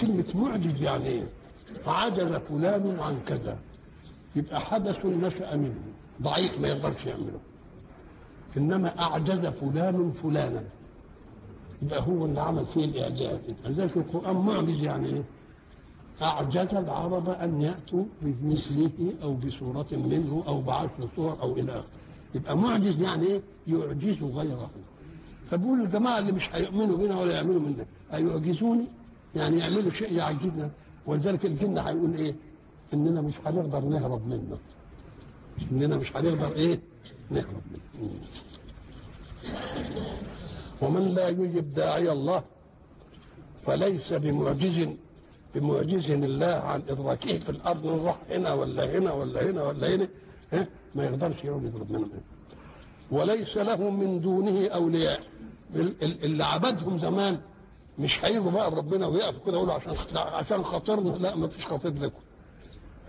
كلمة 0.00 0.24
معجز 0.34 0.82
يعني 0.82 1.06
إيه 1.06 1.28
عجز 1.86 2.32
فلان 2.32 2.96
عن 3.00 3.20
كذا. 3.26 3.58
يبقى 4.36 4.60
حدث 4.60 5.06
نشأ 5.06 5.56
منه. 5.56 5.80
ضعيف 6.22 6.60
ما 6.60 6.68
يقدرش 6.68 7.06
يعمله. 7.06 7.40
إنما 8.56 8.98
أعجز 9.00 9.46
فلان 9.46 10.12
فلانا. 10.12 10.62
يبقى 11.82 12.00
هو 12.02 12.24
اللي 12.24 12.40
عمل 12.40 12.66
فيه 12.66 12.84
الإعجاز. 12.84 13.38
لذلك 13.66 13.96
القرآن 13.96 14.36
معجز 14.36 14.82
يعني 14.82 15.08
إيه؟ 15.08 15.22
أعجز 16.22 16.74
العرب 16.74 17.28
أن 17.30 17.62
يأتوا 17.62 18.04
بمثله 18.22 19.12
أو 19.22 19.34
بصورة 19.34 19.86
منه 19.92 20.44
أو 20.48 20.60
بعشر 20.60 21.08
صور 21.16 21.36
أو 21.42 21.56
إلى 21.56 21.72
آخره. 21.72 21.90
يبقى 22.34 22.58
معجز 22.58 23.02
يعني 23.02 23.26
إيه؟ 23.26 23.42
يعجز 23.66 24.22
غيره. 24.22 24.70
فبقول 25.50 25.80
الجماعة 25.80 26.18
اللي 26.18 26.32
مش 26.32 26.54
هيؤمنوا 26.54 26.96
بنا 26.96 27.20
ولا 27.20 27.32
يعملوا 27.34 27.60
منا 27.60 27.86
هيعجزوني؟ 28.10 28.84
يعني 29.34 29.58
يعملوا 29.58 29.90
شيء 29.90 30.12
يعجزنا. 30.12 30.70
ولذلك 31.06 31.46
الجن 31.46 31.78
هيقول 31.78 32.14
إيه؟ 32.14 32.34
إننا 32.94 33.20
مش 33.20 33.34
هنقدر 33.46 33.80
نهرب 33.80 34.26
منه. 34.26 34.58
إننا 35.72 35.96
مش 35.96 36.16
هنقدر 36.16 36.52
إيه؟ 36.56 36.80
نهرب 37.30 37.62
منه. 37.70 38.10
ومن 40.82 41.14
لا 41.14 41.28
يجب 41.28 41.70
داعي 41.70 42.12
الله 42.12 42.42
فليس 43.62 44.12
بمعجز 44.12 44.88
بمعجز 45.54 46.10
الله 46.10 46.46
عن 46.46 46.82
إدراكه 46.88 47.38
في 47.38 47.48
الأرض 47.50 47.86
نروح 47.86 48.18
هنا 48.30 48.52
ولا 48.52 48.98
هنا 48.98 49.12
ولا 49.12 49.50
هنا 49.50 49.62
ولا 49.62 49.94
هنا 49.94 50.08
ها؟ 50.52 50.66
ما 50.94 51.04
يقدرش 51.04 51.46
ربنا 51.46 51.98
منه. 51.98 52.20
وليس 53.10 53.56
له 53.58 53.90
من 53.90 54.20
دونه 54.20 54.68
أولياء. 54.68 55.20
ال- 55.74 56.02
ال- 56.04 56.24
اللي 56.24 56.44
عبدهم 56.44 56.98
زمان 56.98 57.40
مش 57.98 58.24
هيجوا 58.24 58.50
بقى 58.50 58.70
ربنا 58.70 59.06
ويقفوا 59.06 59.44
كده 59.46 59.56
يقولوا 59.56 59.74
عشان 59.74 59.94
عشان 60.16 60.64
خاطرنا. 60.64 61.10
لا 61.10 61.36
ما 61.36 61.48
فيش 61.48 61.66
خاطر 61.66 61.88
لكم. 61.90 62.20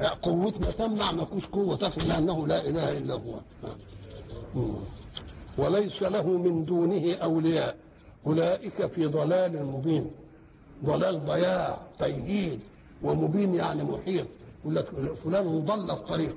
قوتنا 0.07 0.71
تمنع 0.71 1.11
ما 1.11 1.25
فيش 1.25 1.45
قوة 1.45 1.75
تخفي 1.75 2.07
لأنه 2.07 2.47
لا 2.47 2.69
إله 2.69 2.97
إلا 2.97 3.13
هو. 3.13 3.39
وليس 5.57 6.03
له 6.03 6.37
من 6.37 6.63
دونه 6.63 7.13
أولياء. 7.15 7.77
أولئك 8.27 8.85
في 8.85 9.05
ضلال 9.05 9.65
مبين. 9.65 10.11
ضلال 10.85 11.25
ضياع 11.25 11.77
تيهيد 11.99 12.59
ومبين 13.03 13.53
يعني 13.55 13.83
محيط. 13.83 14.27
يقول 14.61 14.75
لك 14.75 14.85
فلان 15.23 15.65
ضل 15.65 15.91
الطريق. 15.91 16.35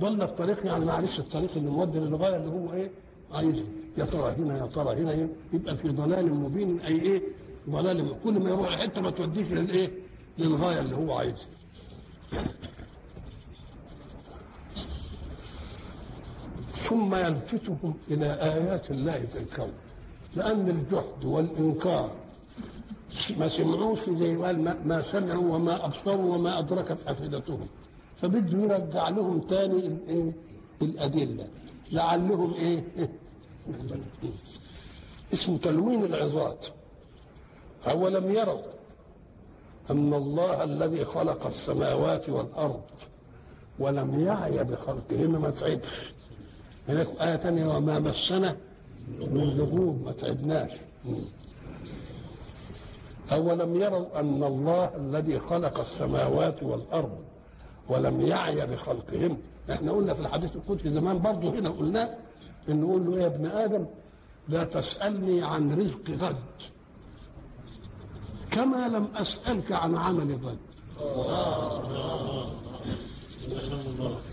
ضل 0.00 0.22
الطريق 0.22 0.66
يعني 0.66 0.84
معلش 0.84 1.18
الطريق 1.18 1.50
اللي 1.56 1.70
مودي 1.70 1.98
للغاية 1.98 2.36
اللي 2.36 2.48
هو 2.48 2.72
إيه؟ 2.72 2.90
عايزه 3.32 3.64
يا 3.98 4.04
ترى 4.04 4.32
هنا 4.38 4.58
يا 4.58 4.66
ترى 4.66 4.94
هنا. 4.96 5.28
يبقى 5.52 5.76
في 5.76 5.88
ضلال 5.88 6.34
مبين 6.34 6.80
أي 6.80 7.00
إيه؟ 7.00 7.22
ضلال 7.70 8.20
كل 8.24 8.40
ما 8.42 8.50
يروح 8.50 8.68
لحتة 8.68 9.00
ما 9.00 9.10
توديش 9.10 9.48
للإيه؟ 9.52 9.90
للغاية 10.38 10.80
اللي 10.80 10.96
هو 10.96 11.12
عايزها. 11.12 11.46
ثم 16.76 17.14
يلفتهم 17.14 17.94
إلى 18.10 18.26
آيات 18.42 18.90
الله 18.90 19.12
في 19.32 19.38
الكون 19.38 19.72
لأن 20.36 20.68
الجحد 20.68 21.24
والإنكار 21.24 22.10
ما 23.38 23.48
سمعوش 23.48 24.10
زي 24.10 24.36
ما 24.36 24.52
ما- 24.84 25.02
سمعوا 25.02 25.54
وما 25.54 25.84
أبصروا 25.84 26.34
وما 26.34 26.58
أدركت 26.58 26.98
أفئدتهم. 27.06 27.66
فبده 28.22 28.58
يرجع 28.58 29.08
لهم 29.08 29.40
تاني 29.40 29.86
ال- 29.86 30.06
إيه؟ 30.08 30.32
الأدلة. 30.82 31.48
لعلهم 31.92 32.54
إيه؟ 32.54 32.84
اسمه 35.34 35.58
تلوين 35.58 36.04
العظات. 36.04 36.66
اولم 37.86 38.30
يروا. 38.30 38.60
أن 39.90 40.14
الله 40.14 40.64
الذي 40.64 41.04
خلق 41.04 41.46
السماوات 41.46 42.28
والأرض 42.28 42.80
ولم 43.78 44.20
يعي 44.20 44.64
بخلقهن 44.64 45.30
ما 45.30 45.50
تعبش. 45.50 46.12
هناك 46.88 47.08
آية 47.20 47.36
تانية 47.36 47.76
وما 47.76 47.98
مسنا 47.98 48.56
من 49.18 49.56
لغوب 49.56 50.04
ما 50.04 50.12
تعبناش. 50.12 50.70
أولم 53.32 53.74
يروا 53.74 54.20
أن 54.20 54.44
الله 54.44 54.96
الذي 54.96 55.38
خلق 55.38 55.80
السماوات 55.80 56.62
والأرض 56.62 57.18
ولم 57.88 58.20
يعي 58.20 58.66
بخلقهن؟ 58.66 59.36
إحنا 59.70 59.92
قلنا 59.92 60.14
في 60.14 60.20
الحديث 60.20 60.56
القدسي 60.56 60.90
زمان 60.90 61.18
برضه 61.18 61.50
هنا 61.50 61.68
قلنا 61.68 62.18
إن 62.68 62.80
نقول 62.80 63.06
له 63.06 63.20
يا 63.20 63.26
ابن 63.26 63.46
آدم 63.46 63.86
لا 64.48 64.64
تسألني 64.64 65.42
عن 65.42 65.72
رزق 65.72 66.10
غد. 66.10 66.36
كما 68.50 68.88
لم 68.88 69.08
أسألك 69.16 69.72
عن 69.72 69.96
عمل 69.96 70.38
غد 70.44 70.58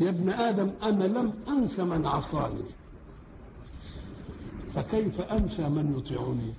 يا 0.01 0.09
ابن 0.09 0.30
آدم 0.30 0.72
أنا 0.84 1.03
لم 1.03 1.34
أنس 1.47 1.80
من 1.80 2.05
عصاني. 2.07 2.63
فكيف 4.74 5.22
أنسى 5.22 5.70
من 5.70 5.97
يطيعني؟ 5.97 6.53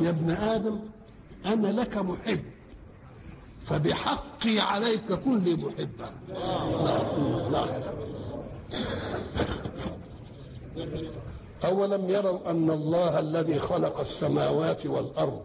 يا 0.00 0.10
ابن 0.10 0.30
آدم 0.30 0.78
أنا 1.46 1.66
لك 1.80 1.96
محب. 1.96 2.42
فبحقي 3.64 4.58
عليك 4.60 5.12
كن 5.12 5.38
لي 5.38 5.56
محبا 5.56 6.10
أولم 11.64 12.10
يروا 12.10 12.50
أن 12.50 12.70
الله 12.70 13.18
الذي 13.18 13.58
خلق 13.58 14.00
السماوات 14.00 14.86
والأرض 14.86 15.42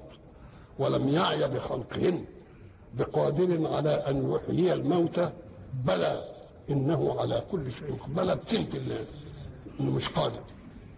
ولم 0.79 1.07
يعي 1.09 1.47
بخلقهن 1.47 2.25
بقادر 2.97 3.67
على 3.73 3.89
أن 3.89 4.31
يحيي 4.31 4.73
الموتى 4.73 5.31
بلى 5.85 6.23
إنه 6.69 7.15
على 7.19 7.43
كل 7.51 7.71
شيء 7.71 7.97
بلى 8.07 8.35
بتلك 8.35 8.75
إنه 9.79 9.91
مش 9.91 10.09
قادر. 10.09 10.39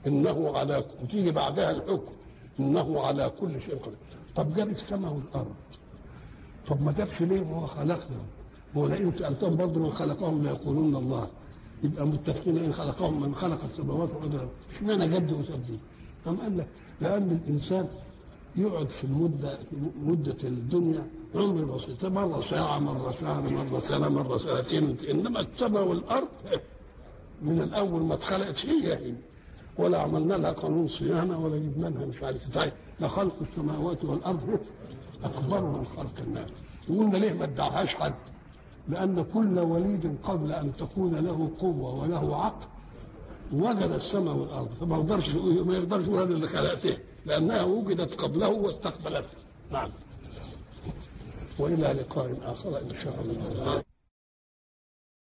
إنه 0.07 0.57
على 0.57 0.85
وتيجي 1.03 1.31
بعدها 1.31 1.71
الحكم 1.71 2.13
إنه 2.59 3.01
على 3.01 3.31
كل 3.39 3.61
شيء 3.61 3.75
قادر 3.77 3.97
طب 4.35 4.53
جاب 4.53 4.69
السماء 4.69 5.13
والأرض. 5.13 5.53
طب 6.67 6.81
ما 6.81 6.91
جابش 6.91 7.21
ليه 7.21 7.41
وهو 7.41 7.65
خلقنا؟ 7.67 8.17
هو 8.77 8.87
لئن 8.87 9.11
سألتهم 9.11 9.55
برضه 9.57 9.79
من 9.79 9.91
خلقهم 9.91 10.43
ليقولون 10.43 10.95
الله. 10.95 11.27
يبقى 11.83 12.07
متفقين 12.07 12.57
ان 12.57 12.73
خلقهم 12.73 13.21
من 13.21 13.35
خلق 13.35 13.63
السماوات 13.63 14.09
والأرض. 14.15 14.49
اشمعنى 14.71 15.07
دي 15.07 15.33
وساب 15.33 15.63
دي؟ 15.63 15.79
قام 16.25 16.37
قال 16.37 16.57
لك 16.57 16.67
لأن 17.01 17.39
الإنسان 17.43 17.87
يقعد 18.55 18.89
في 18.89 19.03
المدة 19.03 19.55
في 19.55 19.75
مدة 20.03 20.35
الدنيا 20.43 21.07
عمر 21.35 21.65
بسيط 21.65 22.05
مره 22.05 22.39
ساعة 22.39 22.79
مره 22.79 23.11
شهر 23.21 23.49
مره 23.49 23.79
سنة 23.79 24.09
مره 24.09 24.37
سنتين. 24.37 24.97
إنما 25.09 25.39
السماء 25.39 25.87
والأرض 25.87 26.27
من 27.41 27.61
الأول 27.61 28.03
ما 28.03 28.13
اتخلقت 28.13 28.65
هي 28.65 28.93
هي. 28.93 29.13
ولا 29.77 30.01
عملنا 30.01 30.33
لها 30.33 30.51
قانون 30.51 30.87
صيانة 30.87 31.39
ولا 31.39 31.57
جبنا 31.57 31.87
لها 31.87 32.05
مش 32.05 32.23
عارف 32.23 32.55
طيب 32.55 32.73
لخلق 32.99 33.35
السماوات 33.41 34.05
والأرض 34.05 34.59
أكبر 35.23 35.61
من 35.61 35.85
خلق 35.85 36.13
الناس. 36.27 36.49
وقلنا 36.89 37.17
ليه 37.17 37.33
ما 37.33 37.43
ادعاهاش 37.43 37.95
حد؟ 37.95 38.13
لأن 38.89 39.21
كل 39.23 39.59
وليد 39.59 40.17
قبل 40.23 40.51
أن 40.51 40.75
تكون 40.75 41.15
له 41.15 41.49
قوة 41.59 42.01
وله 42.01 42.35
عقل 42.45 42.67
وجد 43.53 43.91
السماء 43.91 44.35
والأرض. 44.35 44.71
فما 44.71 44.95
يقدرش 44.95 45.35
ما 45.35 45.77
يقدرش 45.77 46.07
يقول 46.07 46.21
أنا 46.21 46.35
اللي 46.35 46.47
خلقته. 46.47 46.97
لأنها 47.25 47.63
وجدت 47.63 48.21
قبله 48.21 48.49
واستقبلته. 48.49 49.37
نعم. 49.71 49.89
وإلى 51.59 51.87
لقاء 51.93 52.37
آخر 52.43 52.77
إن 52.77 52.91
شاء 53.03 53.21
الله. 53.21 53.83